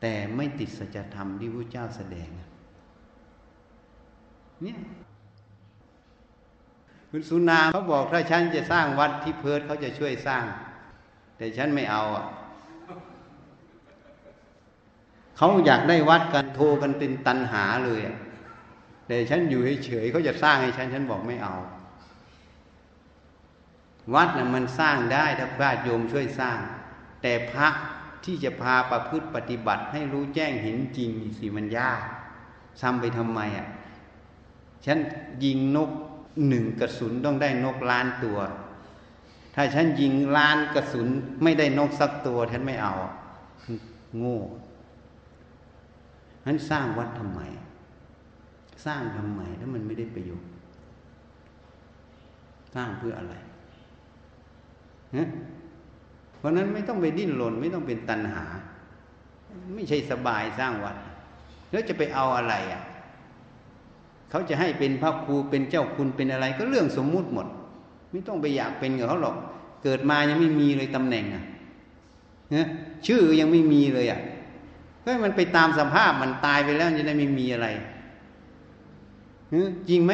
[0.02, 2.30] แต่ไม่ติดสัจธรรมที่พระเจ้าแสดง
[4.62, 4.78] เนี่ย
[7.10, 10.44] คุณสุนาเขาบอกถ้าฉันจะสร้างวัดที่เพิร์ดเขาจะช่วยสร้าง
[11.38, 12.26] แต่ฉันไม่เอาอะ
[15.38, 18.18] เขาอยากได้วัดกันโทรกันเป็นตันหาเลยอะ
[19.08, 21.56] แต่ฉันอยู่เฉยๆเขาจะสร้างให้ฉันฉันบอกไม่เอา
[24.16, 26.58] วัดน่ะมันสร้างได้ถ้าพระโยมช่วยสร้าง
[27.22, 27.68] แต่พระ
[28.24, 32.02] ที่จะพาประพฤติปฏิบัติให้รู้แจ้งเห็นจริงสิมันยาก
[32.82, 33.68] ทำไปทำไมอะ
[34.86, 34.98] ฉัน
[35.44, 35.92] ยิงนก
[36.48, 38.38] หนึ่งกระสุนต้องได้นกล้านตัว
[39.56, 41.08] ถ้าฉันยิงล้านกระสุน
[41.44, 42.94] ไม่ได้นกสักตัวฉันไม่เอา
[44.18, 44.40] โง่
[46.44, 47.42] ฉันสร้างวัดทำไม
[48.86, 50.50] สร้างทำไมถ้ามันไม่ได้ประโยชน์
[52.76, 53.36] สร้างเพื่ออะไร
[55.10, 55.57] เพ
[56.48, 58.46] ราะนั้นไม่ต้องไปดิ้นรนไม่ต้องเป็นตันหา
[59.76, 60.96] ไม่ใช่สบายสร้างวัด
[61.72, 62.82] แล้วจะไปเอาอะไรอะ
[64.30, 67.48] เขาจะให้เป็นพระครูเป็นเจ้าคุณเป็นอะไร ก็เรื่องสมมุติหมด
[68.12, 69.36] ไม่ต้องไปอยากเป็นกับเขาหรอก
[69.84, 71.44] เกิดมายังไม่มีเลยตำแหน่งอะ
[72.56, 72.68] นะ
[73.08, 74.20] ชื่อยังไม่มีเลยอะ
[75.04, 77.68] ก็มันไปตามสภาพมันตายไปแล้วจะได้ไม่มีอะไร
[79.90, 80.14] จริงไหม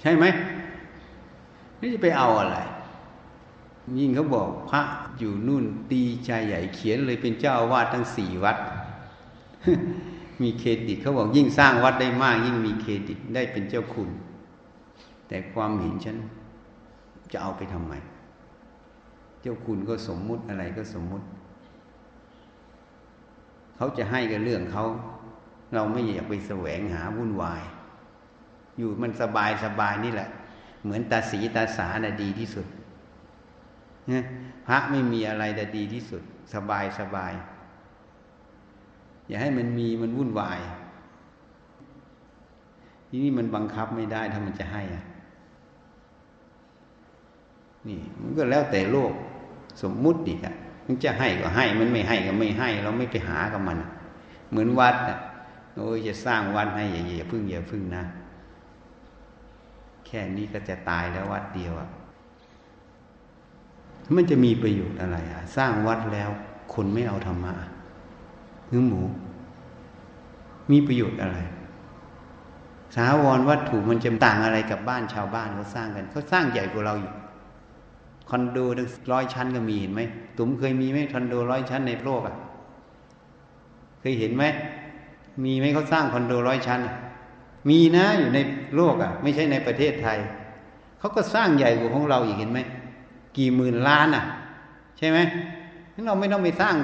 [0.00, 0.24] ใช่ไหม
[1.80, 2.56] นี่จะไปเอาอะไร
[3.98, 4.82] ยิ่งเขาบอกพระ
[5.18, 8.56] อยู่นู่นตีใจใหญ่เขียนเลยเป็นเจ้าวาดทั้งสี่วัด
[10.42, 14.10] มีเครดิตเขาบอกยิ่งสร้างวัดได้มาก ยิ่งมีเครดิตได้เป็นเจ้าคุณ
[15.28, 16.16] แต่ความเห็นฉัน
[17.32, 17.92] จะเอาไปทำไม
[19.42, 21.26] เจ้าคุณก็สมมุติอะไรก็สมมุติ
[23.76, 24.84] เขาจะให้กับเรื่องเขา
[25.74, 27.62] เราไม่อยากไปแสวงหาวุ่นวาย
[28.78, 30.28] อยู่มันสบายสบายนี่แหละ
[30.84, 32.66] เหมือนตาสีตาสาน่ะดีที่สุด
[34.66, 36.22] พระไม่มีอะไรแต่ดีที่สุด
[36.54, 37.32] สบายสบาย
[39.28, 40.60] อย่าให้มันมีมันวุ่นวาย
[43.08, 45.02] ทีนี้มันบังคับไม่ได้ถ้ามันจะให้อะ
[47.88, 49.12] นี่ มันก็แล้วแต่โลก
[49.82, 50.54] สมมุติอีกอะ
[50.86, 53.78] มันจะให้ก็ให้ มันไม่ให้ก็ไม่ให้ เราไม่ไปหากับมัน
[54.50, 55.18] เหมือนวัดอะ
[55.76, 58.04] โอ้ยจะสร้างวัดให้อย่าอย่าพึ่งอย่าพึ่งนะ
[60.06, 61.88] แค่นี้ก็จะตายแล้ววัดเดียวอะ
[64.16, 66.30] มันจะมีประโยชน์อะไรอะสร้างวัดแล้ว
[66.74, 67.52] คนไม่เอาธรรมะ
[68.68, 69.02] เนื้อหมู
[70.70, 71.38] มีประโยชน์อะไร
[72.96, 77.12] สาวรวัตถุมันจะต่างอะไรกับบ้านชาวบ้านเขาสร้างกันเขาสร้างใหญ่กว่าเราอยู่
[78.30, 80.00] คอนโดตั้งร้อยชั้นก็มีเห็นไหม
[80.38, 82.36] ตุ๋มเคยมีไหมคอนโดร้อยชั้นในโลกอะ
[84.00, 84.44] เคยเห็นไหม
[85.44, 86.80] มีไหมเขาสร้างคอนโดร้อยชั้น
[87.68, 88.38] มีนะอยู่ใน
[88.76, 90.18] โลกอะ ไม่ใช่ในประเทศไทย
[90.98, 92.60] เขาก็สร้างใหญ่กว่าของเราอีกเห็นไหม
[93.38, 94.24] กี่หมื่นล้านอะ
[94.98, 95.18] ใช่ไหม
[96.06, 96.74] เราไม่ต้องไปสร้าง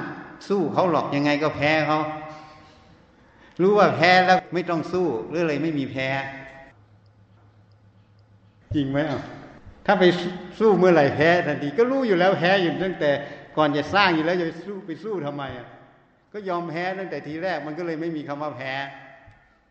[0.49, 1.99] สู้เขาหรอกยังไงก็แพ้เขา
[3.61, 6.07] รู้ว่าแพ้แล้วไม่ต้องสู้หรือเลยไม่มีแพ้
[8.75, 9.21] จริงไหมอะ
[9.85, 10.03] ถ้าไป
[10.59, 13.11] สู้เมื่อไหร่แพ้ทันทีก็รู้อยู่แล้วแพ้อยู่ตั้งแต่
[13.57, 15.67] ก่อนจะสร้างอยู่แล้วจะไปสู้ไปสู้ทำไมอะ
[16.33, 18.73] ก็ยอมแพ้ตั้งแต่ทีแรกมันก็เลยไม่มีคำว่าแพ้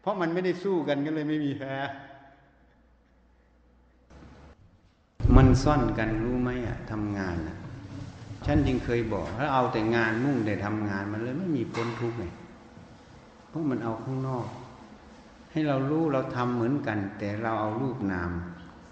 [0.03, 1.75] เพราะมันไม่ได้สู้กันก็เลยไม่มีแพ้
[5.51, 7.57] มันซ่อนกันรู้ไหมอะทำงานอะ
[8.47, 12.25] ฉันจึงเคยบอกถ้าเอาแต่งานมุ่งแต่ทำงานมันเลยไม่มีพ้นทุกข์ไง
[13.49, 14.47] เพราะมันเอาข้างนอก
[15.51, 18.31] ให้เรารู้เราทำเหมือนกัน แต่เราเอารูปนาม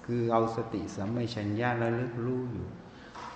[0.06, 2.66] คือเอาสติสัมปชัญญะระลึกรู้อยู่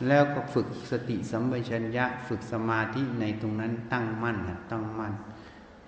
[0.07, 5.13] แล้วก็ฝึกสติสัมปชัญญะ ฝึกสมาธิในตรงนั้นตั้งมั่นนะตั้งมั่น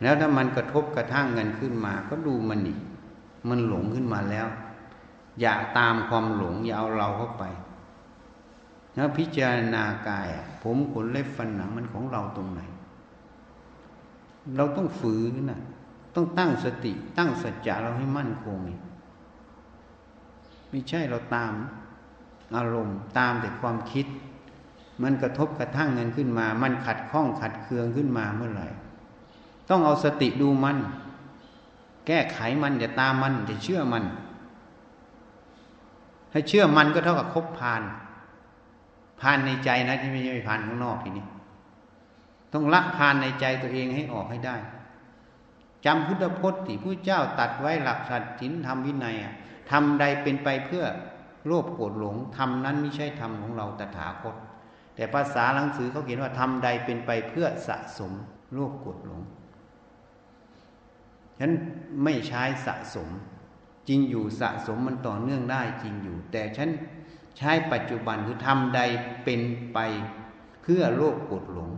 [0.03, 2.81] แล้วถ้ามันกระทบกระทั่งกันขึ้นมา ก็ดูมันอีก
[3.49, 4.49] มันหลงขึ้นมาแล้ว
[5.41, 7.45] อย่าตามความหลงอย่าเอาเราเข้าไป
[8.95, 10.29] แล้วพิจารณากาย
[10.63, 12.61] ผมขนเล็บฟันหนังมันของเราตรงไหน
[14.57, 15.61] เราต้องฝืนนะ
[16.15, 18.59] ต้องตั้งสติ ตั้งสัจจะเราให้มั่นคง
[20.71, 21.53] ไม่ใช่เราตาม
[22.57, 24.07] อารมณ์ตามแต่ความคิด
[25.03, 28.69] มันกระทบกระทั่งเงินขึ้นมา มันขัดข้องขัดเคืองขึ้นมาเมื่อไหร่
[29.69, 30.79] ต้องเอาสติดูมัน
[32.07, 34.05] แก้ไขมันอย่าตามมันอย่าเชื่อมัน
[36.37, 37.83] ถ้าเชื่อมันก็เท่ากับคบพาน
[39.21, 41.27] พานในใจนะที่ไม่ใช่พานข้างนอกทีนี้
[42.53, 44.57] ต้องละพานในใจตัวเองให้ออกให้ได้
[45.85, 49.17] จำพุทธพจน์ที่พระเจ้าตัดไว้หลักสัตว์ศีลธรรมวินัย
[49.71, 50.85] ทำใดเป็นไปเพื่อ
[51.47, 54.35] โลภโกรธหลงทำนั้นไม่ใช่ธรรมของเราตถาคต
[54.95, 58.13] แต่ภาษาหนังสือเขาเขียนว่าทำใดเป็นไปเพื่อสะสม
[58.55, 59.21] โลภโกรธหลง
[61.39, 61.53] ฉะนั้น
[62.05, 63.09] ไม่ใช้สะสม
[63.89, 66.69] จริงอยู่สะสมมันต่อเนื่องได้จริงอยู่ แต่ฉัน
[67.39, 68.81] ใช้ปัจจุบันคือทำใด
[69.25, 69.41] เป็น
[69.73, 69.79] ไป
[70.63, 71.71] เพื่อโลภโกรธหลง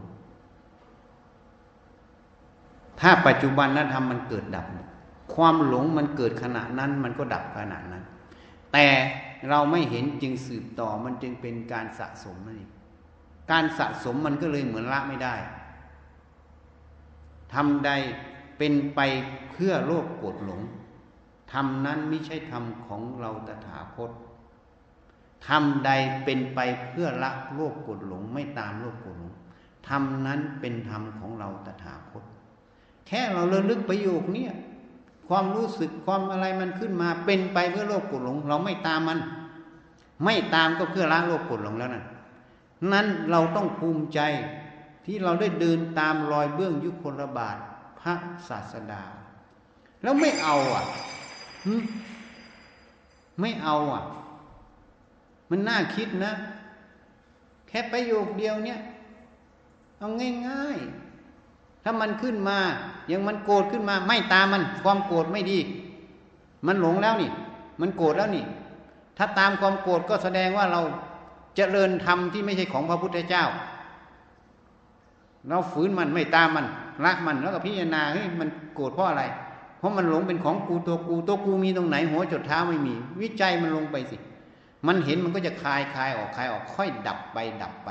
[3.00, 4.66] ถ้าปัจจุบันนั้นทำมันเกิดดับ
[5.34, 8.04] ความหลงมันเกิดขณะนั้นมันก็ดับขณะนั้น
[8.72, 8.86] แต่
[9.48, 12.70] เราไม่เห็นจึงสืบต่อมันจึงเป็นการสะสมนั่นเอง
[13.50, 15.34] การสะสมมันก็เลยเหมือนละไม่ได้
[17.54, 17.90] ทำใด
[18.58, 19.00] เป็นไป
[19.52, 20.60] เพื่อโลภโกรธหลง
[21.52, 24.10] ทำนั้นไม่ใช่ธรรมของเราตถาคต
[25.48, 25.90] ทำใด
[26.24, 29.32] เป็นไปเพื่อละโลภกรธหลงไม่ตามโลภกรธหลง
[29.88, 32.24] ทำนั้นเป็นธรรมของเราตถาคต
[33.06, 34.46] แค่เราเระลึกประโยคนี้
[35.28, 39.18] ความรู้สึกความอะไรมันขึ้นมา เป็นไปเพื่อโลภกรธหลง เราไม่ตามมัน
[40.24, 42.04] ไม่ตามก็เพื่อละโลภกรธหลงแล้วนั่น
[42.92, 44.20] นั้นเราต้องภูมิใจ
[45.04, 47.56] ที่เราได้เดินตามรอยเบื้องยุคลบาท
[48.00, 48.14] พระ
[48.48, 49.02] ศาสดา
[50.02, 50.84] แล้วไม่เอาอะ
[53.40, 54.02] ไม่เอาอะ
[55.50, 56.32] มันน่าคิดนะ
[57.68, 58.78] แค่ประโยคเดียวเนี่ย
[59.98, 60.08] เอา
[60.48, 60.78] ง่าย
[61.32, 62.58] ๆ ถ้ามันขึ้นมา
[63.10, 65.58] ยังมันโกรธขึ้นมา ไม่ตามมัน ความโกรธไม่ดี
[66.66, 67.30] มันหลงแล้วนี่
[67.80, 68.44] มันโกรธแล้วนี่
[69.16, 70.88] ถ้าตามความโกรธก็แสดงว่าเราจ
[71.56, 73.44] เจริญธรรมที่ไม่ใช่ของพระพุทธเจ้า
[75.48, 76.66] เราฝืนมันไม่ตามมัน
[77.04, 79.24] ละมันแล้วก็พิจารณาเฮ้ยมันโกรธเพราะอะไร
[79.86, 84.16] ราะมันหลงเป็นของกูตัวกูตัวกูมีตรงไหน หัวจดเท้าไม่มี วิจัยมันลงไปสิ
[84.86, 87.90] มันเห็นมันก็จะคลายคลายออกคลายออกค่อยดับไปดับไป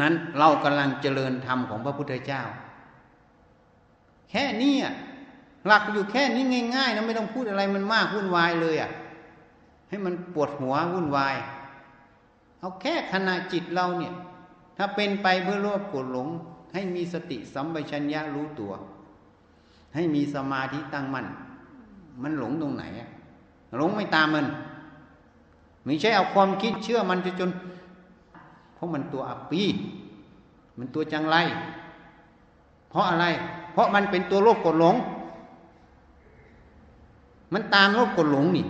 [0.00, 2.42] นั้นเรากำลังเจริญธรรมของพระพุทธเจ้า
[4.30, 4.74] แค่นี้
[5.66, 6.44] หลักอยู่แค่นี้
[6.76, 8.90] ง่ายๆนะไม่ต้องพูดอะไรมันมากวุ่นวายเลยอะ
[9.88, 11.36] ให้มันปวดหัววุ่นวาย
[12.60, 14.14] เอาแค่ขณะจิตเราเนี่ย
[14.76, 16.28] ถ้าเป็นไปเพื่อโลภโกรธหลง
[16.72, 18.72] ให้มีสติสัมปชัญญะรู้ตัว
[19.96, 21.26] ให้มีสมาธิตั้งมัน่น
[22.22, 22.84] มันหลงตรงไหน
[23.76, 24.46] หลงไม่ตามมัน
[25.84, 27.50] ไม่ใช่เอาความคิดเชื่อมันจนจน
[28.74, 29.62] เพราะมันตัวอัปปี
[30.78, 31.36] มันตัวจังไร
[32.90, 33.26] เพราะอะไร
[33.72, 34.96] เพราะมันเป็นตัวโลภกดหลง
[37.52, 38.66] มันตามโลภกดหลงนี่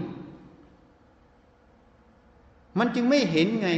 [2.79, 3.69] มันจึงไม่เห็นไง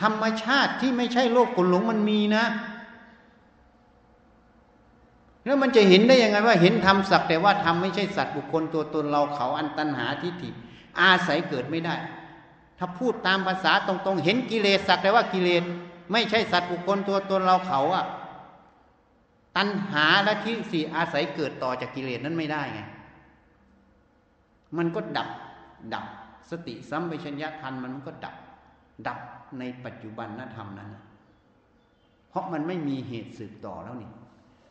[0.00, 2.44] ธรรมชาติที่ไม่ใช่โลภกดหลงมันมีนะ
[5.44, 10.50] แล้วมันจะเห็นได้ยังไงว่าเห็นธรรมสักแต่ว่าธรรมไม่ใช่สัตว์บุคคลตัวตนเราเขาอันตันหาทิฏฐิ
[11.00, 11.96] อาศัยเกิดไม่ได้
[12.78, 15.62] ถ้าพูดตามภาษาตรงๆ เห็นกิเลสสักแต่ว่ากิเลส
[16.12, 18.06] ไม่ใช่สัตว์บุคคลตัวตนเราเขาอะ
[19.56, 22.80] ตัณหาและทิฏฐิอาศัยเกิดต่อจากกิเลสนั้นไม่ได้ไง
[24.76, 25.28] มันก็ดับ
[25.94, 26.04] ดับ
[26.50, 28.34] สติสัมปชัญญะทันมันก็ดับ
[29.06, 29.18] ดับ
[29.58, 30.90] ในปัจจุบันนธรรมนั้น
[32.28, 34.10] เพราะมันไม่มีเหตุสืบต่อแล้วนี่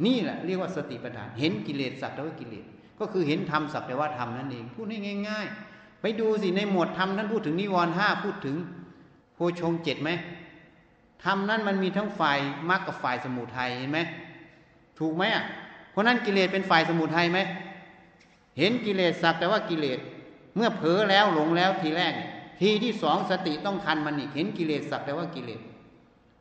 [0.06, 2.66] นี่แหละเรียกว่าสติปัฏฐาน เห็นกิเลสสักแต่ว่ากิเลส
[3.00, 4.86] ก็คือเห็นธรรมสักแต่ว่าธรรมนั่นเอง พูด
[5.28, 8.56] ง่าย ๆ ไปดูสิในหมวดธรรมนั้นพูดถึงนิวรณ์ห้าพูดถึง
[9.36, 10.10] โพชงเจ็ดไหม
[11.24, 12.38] ธรรมนั้นมันมีทั้งฝ่าย
[12.70, 14.00] มรรคกับฝ่ายสมุทัยเห็นไหม
[15.00, 15.44] ถูกไหมอะ
[15.92, 17.40] เพราะนั้นกิเลสเป็นฝ่ายสมุทัยไหม
[18.58, 20.00] เห็นกิเลสสักแต่ว่ากิเลส
[20.56, 22.14] เมื่อเผลอแล้วหลงแล้วทีแรก
[22.60, 25.62] ทีที่สองสติต้องทันมันอีกเห็นกิเลสสักแต่ว่ากิเลส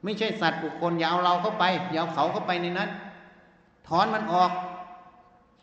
[0.05, 2.91] ไม่ใช่สัตว์บุคคลอย่าเอาเราเข้าไปอย่าเอาเขาเข้าไปในนั้น
[3.89, 4.51] ถอนมันออก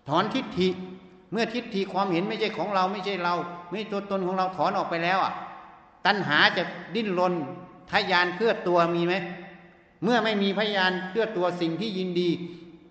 [0.08, 0.70] ถอนทิฏฐิ
[1.32, 3.34] เมื่อทิฏฐิความเห็นไม่ใช่ของเราไม่ใช่เรา
[3.70, 5.34] ไม่ตัวตนของเราถอนออกไปแล้วอะ
[6.06, 6.64] ตัณหาจะ
[6.96, 7.34] ดิ้นรน
[7.92, 9.14] ทยานเคลื่อตัวมีไหม
[10.04, 12.30] เมื่อไม่มีพยานเคลื่อตัวสิ่งที่ยินดี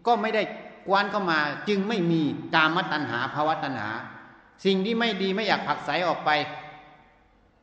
[0.07, 0.43] ก็ไม่ได้
[0.89, 2.23] กวนเข้ามาจึงไม่มี
[2.55, 3.91] กามตัณหาภาวะตัณหา
[4.65, 6.31] สิ่งที่ไม่ดีไม่อยากผักใสออกไป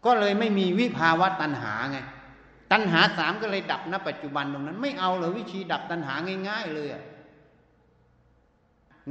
[0.05, 1.97] ก็เลยไม่มีวิภาวะตัณหาไง
[2.71, 6.13] ตัณหาสามก็เลยดับณปัจจุบันตรงนั้น ไม่เอาเลยวิธีดับตัณหา
[6.47, 7.03] ง่าย ๆ เลยอะ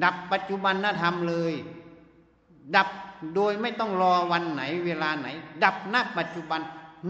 [0.05, 1.55] ดับปัจจุบันนธรรมเลย
[2.77, 2.89] ดับ
[3.35, 5.29] โดยไม่ต้องรอวันไหนเวลาไหน
[5.65, 6.61] ดับณปัจจุบัน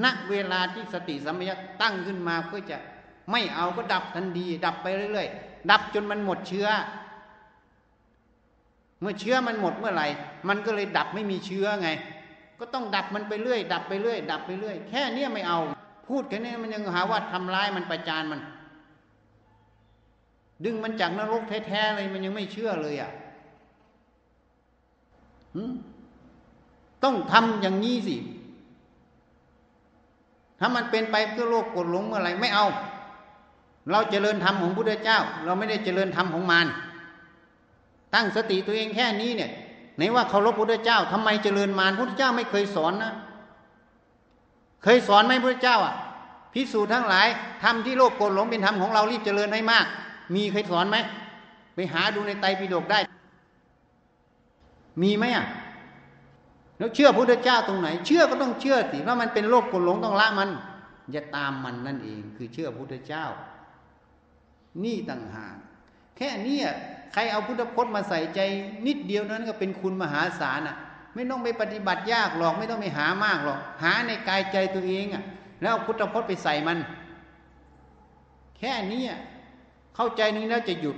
[0.04, 2.76] ณเวลาที่สติสัมปชัญญะตั้งขึ้นมาเพื่อจะ
[3.30, 6.68] ไม่เอาก็ดับทันทีดับไปเรื่อยๆดับจนมันหมดเชื้อ
[9.00, 10.06] เมื่อเชื้อมันหมดเมื่อไหร่
[10.48, 11.88] มันก็เลยดับไม่มีเชื้อไง
[12.58, 15.58] ก็ต้องดับมันไปเรื่อย ดับไปเรื่อย ดับไปเรื่อย แค่เนี้ยไม่เอา
[16.08, 18.40] พูดแค่นี้มันยังหาว่าทำร้ายมันประจานมัน
[20.64, 23.10] ดึงมันจากนรกแท้ๆเลยมันยังไม่เชื่อเลยอะ
[27.04, 28.16] ต้องทำอย่างนี้สิ
[30.58, 32.66] ถ้ามันเป็นไปเพื่อโลกกดหลงเมื่อไรไม่เอา
[33.90, 36.66] เราเจริญธรรมของพุทธเจ้า เราไม่ได้เจริญธรรมของมาร
[38.14, 39.50] ตั้งสติตัวเองแค่นี้เนี่ย
[39.96, 43.12] ไหนว่าเคารพพุทธเจ้าทำไมเจริญมารพุทธเจ้าไม่เคยสอนนะ
[44.82, 45.94] เคยสอนไหมพุทธเจ้าอะ
[46.54, 47.26] พิสูจน์ทั้งหลาย
[47.62, 49.86] ทำที่โลกโกรธหลงเป็นธรรมของเรารีบเจริญให้มาก
[50.34, 50.96] มีเคยสอนไหม
[51.74, 52.98] ไปหาดูในไตรปิฎกได้
[55.02, 55.46] มีไหมอะ
[56.78, 60.50] แล้วเชื่อพุทธเจ้าตรงไหน เชื่อก็ต้องเชื่อสิว่ามันเป็นโลกกรธหลงต้องละมัน
[61.12, 63.24] อย่าตามมันนั่นเอง คือเชื่อพุทธเจ้า
[64.84, 65.56] นี่ต่างหาก
[66.16, 66.58] แค่นี้
[67.12, 68.40] ใครเอาพุทธพจน์มาใส่ใจ
[68.86, 70.76] นิดเดียวนั้นก็เป็นคุณมหาศาลอะ
[71.14, 75.22] ไม่ต้องไปปฏิบัติยากหรอก ไม่ต้องไปหามากหรอก หาในกายใจตัวเองอะ
[75.62, 76.78] แล้วพุทธพจน์ไปใส่มัน
[78.58, 79.02] แค่นี้
[80.02, 80.96] เข้าใจนี้แล้วจะหยุด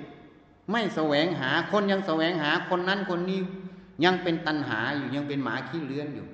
[0.70, 3.40] ไม่แสวงหาคนยังแสวงหาคนนั้นคนนี้
[4.04, 6.26] ยังเป็นตันหาอยู่ยังเป็นหมาขี้เลื้อนอยู่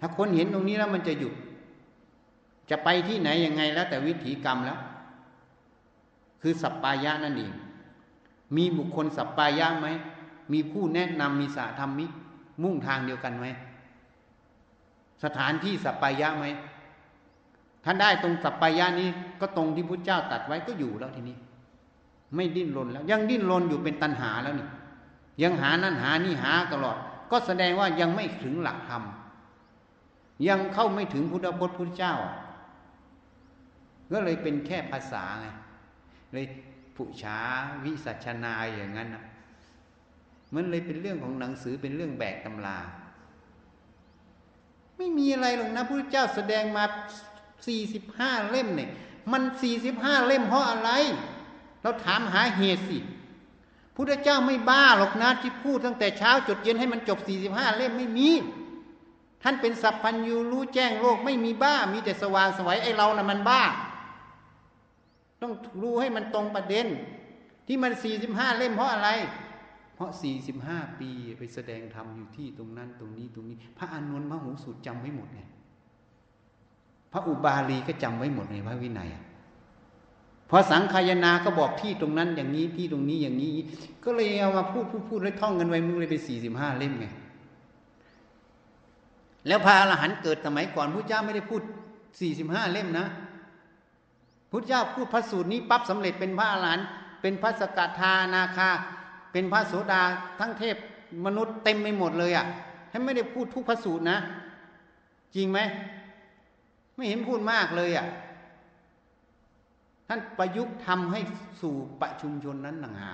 [0.00, 1.34] ถ้าคนเห็นตรงนี้แล้วมันจะหยุด
[2.70, 4.78] จะไปที่ไหนยังไงแล้วแต่วิถีกรรมแล้ว
[6.42, 7.52] คือสัปปายะนั่นเอง
[8.56, 9.88] มีบุคคลสัปปายะไหม
[10.52, 12.10] มีผู้แนะนำมีสาธรรมิก
[12.62, 13.46] มุ่งทางเดียวกันไหม
[15.24, 16.46] สถานที่สัปปายะไหม
[17.84, 19.08] ท่านได้ตรงสัปปายะนี้
[19.40, 21.36] ก็ตรงที่พุทธเจ้าตัดไว้ก็อยู่แล้วทีนี้
[22.34, 24.68] ไม่ดิ้นรนแล้ว ยังดิ้นรนอยู่เป็นตัณหาแล้วนี่
[25.42, 26.96] ยังหานั่นหานี่หาตลอด
[27.30, 29.02] ก็แสดงว่ายังไม่ถึงหลักธรรม
[30.48, 32.14] ยังเข้าไม่ถึงพุทธพจน์พุทธเจ้า
[34.12, 35.46] ก็เลยเป็นแค่ภาษาไง
[36.32, 36.46] เลย
[36.96, 37.38] ผู้ช้า
[37.84, 39.24] วิสัชนาอย่างนั้นนะ
[40.54, 42.78] มันเลยเป็นเรื่องของหนังสือเป็นเรื่องแบกตำรา
[44.96, 46.84] ไม่มีอะไรหรอกนะพระเจ้าแสดงมา
[47.66, 48.90] สี่สิบห้าเล่มเนี่ย
[49.32, 50.90] มันสี่สิบห้าเล่มเพราะอะไร
[51.82, 52.98] เราถามหาเหตุสิ
[53.96, 58.30] พุทธเจ้าไม่บ้าหรอกนะที่พูดตั้งแต่เช้าจดเย็นให้มันจบสี่สิบห้าเล่มไม่มี
[59.42, 63.62] ท่านเป็นสัพพัญญูรู้แจ้งโลกไม่มีบ้า มีแต่สว่างสวัยไอเรานะ่ะมันบ้า
[65.42, 65.52] ต้อง
[65.82, 66.86] รู้ให้มันตรงประเด็น
[67.66, 69.08] ที่มันสี่สิบห้าเล่มเพราะอะไร
[69.94, 75.40] เพราะสี่สิบห้าปีไปแสดงธรรมอยู่ที่ตรงนั้นตรงนี้ตรงนี้ พระอานนท์พระหูสูตรจำไว้หมดไง
[77.12, 79.10] พระอุบาลีก็จำไว้หมดในพระวินัย
[80.50, 83.54] พอสังขายนาก็บอกที่ตรงนั้น อย่างนี้ที่ตรงนี้อย่างนี้
[84.04, 87.06] ก็เลยเอามาพูดพูดพูดแล้วท่องกันไว้มึงเลยไปสี่สิบห้าเล่มไง
[89.46, 91.62] แล้วพระอรหันต์เกิดสมัยก่อนพระเจ้าไม่ได้พูด
[92.20, 93.06] สี่สิบห้าเล่มนะ
[94.50, 96.86] พุทธเจ้าพูดพระสูตรนี้ปั๊บสำเร็จเป็นพระอรหันต์
[97.20, 98.70] เป็นพระสกทานาคา
[99.32, 100.02] เป็นพระโสดา
[100.40, 100.76] ทั้งเทพ
[101.26, 102.46] มนุษย์เต็มไปหมดเลยอะ่ะ
[102.90, 104.18] ท่านไม่ได้พูดทุกพระสูตรนะ
[105.34, 105.58] จริงไหม
[106.96, 108.06] ไม่เห็นพูดมากเลยอะ่ะ
[110.08, 111.20] ท่านประยุกต์ทำให้
[111.60, 113.12] สู่ประชุมชนนั้นหนังหา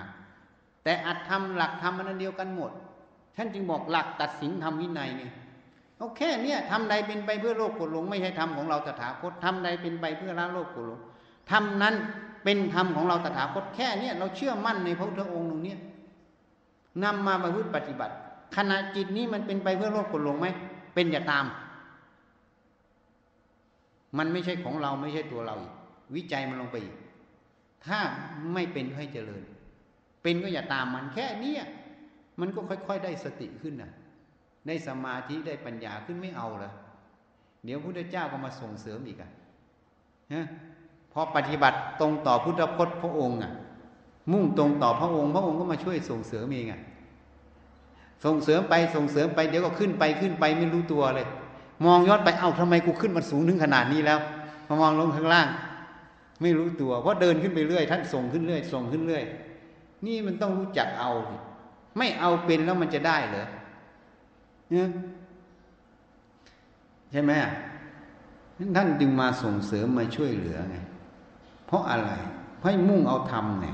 [0.83, 2.71] แต่อัดทำหลักธรรมนั้นเดียวกันหมด
[3.35, 5.23] ท่านจึงบอกหลักตัดสินทำวินัยไง
[5.99, 10.99] โอเคเนี่ยทำใดเป็นไปเพื่อโลกกรธหลง ไม่ใช่ธรรมของเราตถาคตทำใดเป็นไปเพื่อละโลกกรธหลง
[11.51, 11.95] ธรรมนั้น
[12.43, 15.75] เป็นธรรมของเราตถาคตแค่เนี้ยเราเชื่อมั่นในพระพุทธองค์ตรงนี้
[17.03, 18.13] นำมาประพฤติปฏิบัติ
[18.55, 20.47] ขณะจิตนี้มันเป็นไปเพื่อโลกกดลงไหม
[20.95, 21.45] เป็นอย่าตาม
[24.17, 25.73] มันไม่ใช่ของเราไม่ใช่ตัวเราอีก
[26.15, 26.95] วิจัยมันลงไปอีก
[27.85, 27.99] ถ้า
[28.53, 29.43] ไม่เป็นให้เจริญ
[30.23, 31.55] เป็นก็อย่าตามมันแค่นี้
[32.39, 33.91] มันก็ค่อย ๆ ได้สติขึ้นน่ะ
[34.67, 36.71] ได้สมาธิได้ปัญญาขึ้นไม่เอาละ
[37.65, 39.31] เดี๋ยวพระพุทธเจ้าก็มาส่งเสริมอีกอะ
[40.33, 40.45] ฮะ
[41.11, 43.51] พอปฏิบัติตรงต่อพุทธพจน์พระองค์อะ
[44.31, 46.81] มุ่งตรงต่อพระองค์ พระองค์ก็มาช่วยส่งเสริมเองอะ
[48.25, 51.27] ส่งเสริมไปส่งเสริมไปเดี๋ยวก็ขึ้นไปขึ้นไปไม่รู้ตัวเลย
[51.85, 54.19] มองย้อนไปเอ้าทำไมกูขึ้นมาสูงถึงขนาดนี้แล้ว
[54.65, 55.47] พอมองลงข้างล่าง
[56.41, 59.23] ไม่รู้ตัว เพราะเดินขึ้นไปเรื่อยท่านส่งขึ้นเรื่อยส่งขึ้นเรื่อย
[60.05, 61.11] นี่มันต้องรู้จักเอา
[61.97, 63.47] ไม่เอาเป็นแล้วมันจะได้เหรอ
[64.69, 64.89] เนี่ย
[67.11, 67.31] ใช่ไหม
[68.75, 70.77] ท่านจึงมาส่งเสริมมาช่วยเหลือไง
[71.67, 72.11] เพราะอะไร
[72.59, 73.67] เพราะมุ่งเอาธรรมไง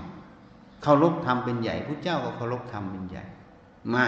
[0.83, 3.23] เคารพธรรมเป็นใหญ่พระเจ้าก็เคารพธรรมเป็นใหญ่
[3.93, 4.05] มา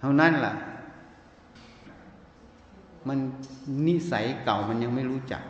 [0.00, 0.52] เท่านั้นล่ะ
[3.08, 3.18] มัน
[3.88, 5.42] นิสัยเก่ามันยังไม่รู้จัก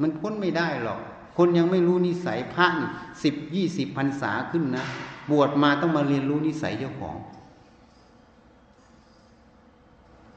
[0.00, 1.00] มันพ้นไม่ได้หรอก
[1.36, 2.90] คนยังไม่รู้นิสัยพระนี่
[3.22, 4.84] สิบยี่สิบพรรษาขึ้นนะ
[5.30, 7.16] บวชมาต้องมาเรียนรู้นิสัยเจ้าของ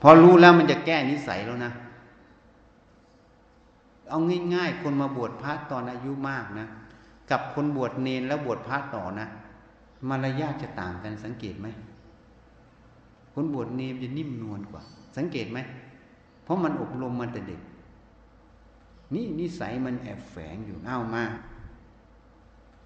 [0.01, 1.71] พอรู้แล้วมันจะแก้นิสัยแล้วนะ
[4.09, 4.19] เอา
[4.53, 6.67] ง่ายๆ คนมาบวชพระตอนอายุมากนะ
[7.31, 9.27] กับคนบวชเนนแล้วบวชพระต่อนะ
[10.09, 11.67] มารยาทจะต่างกันสังเกตไหม
[13.33, 14.81] คนบวชเนนจะนิ่มนวลกว่า
[15.17, 15.59] สังเกตไหม
[16.49, 17.61] ราะมันอบรมมาแต่เด็ก
[19.13, 21.23] นี่นิสัยมันแอบแฝงอยู่เอามา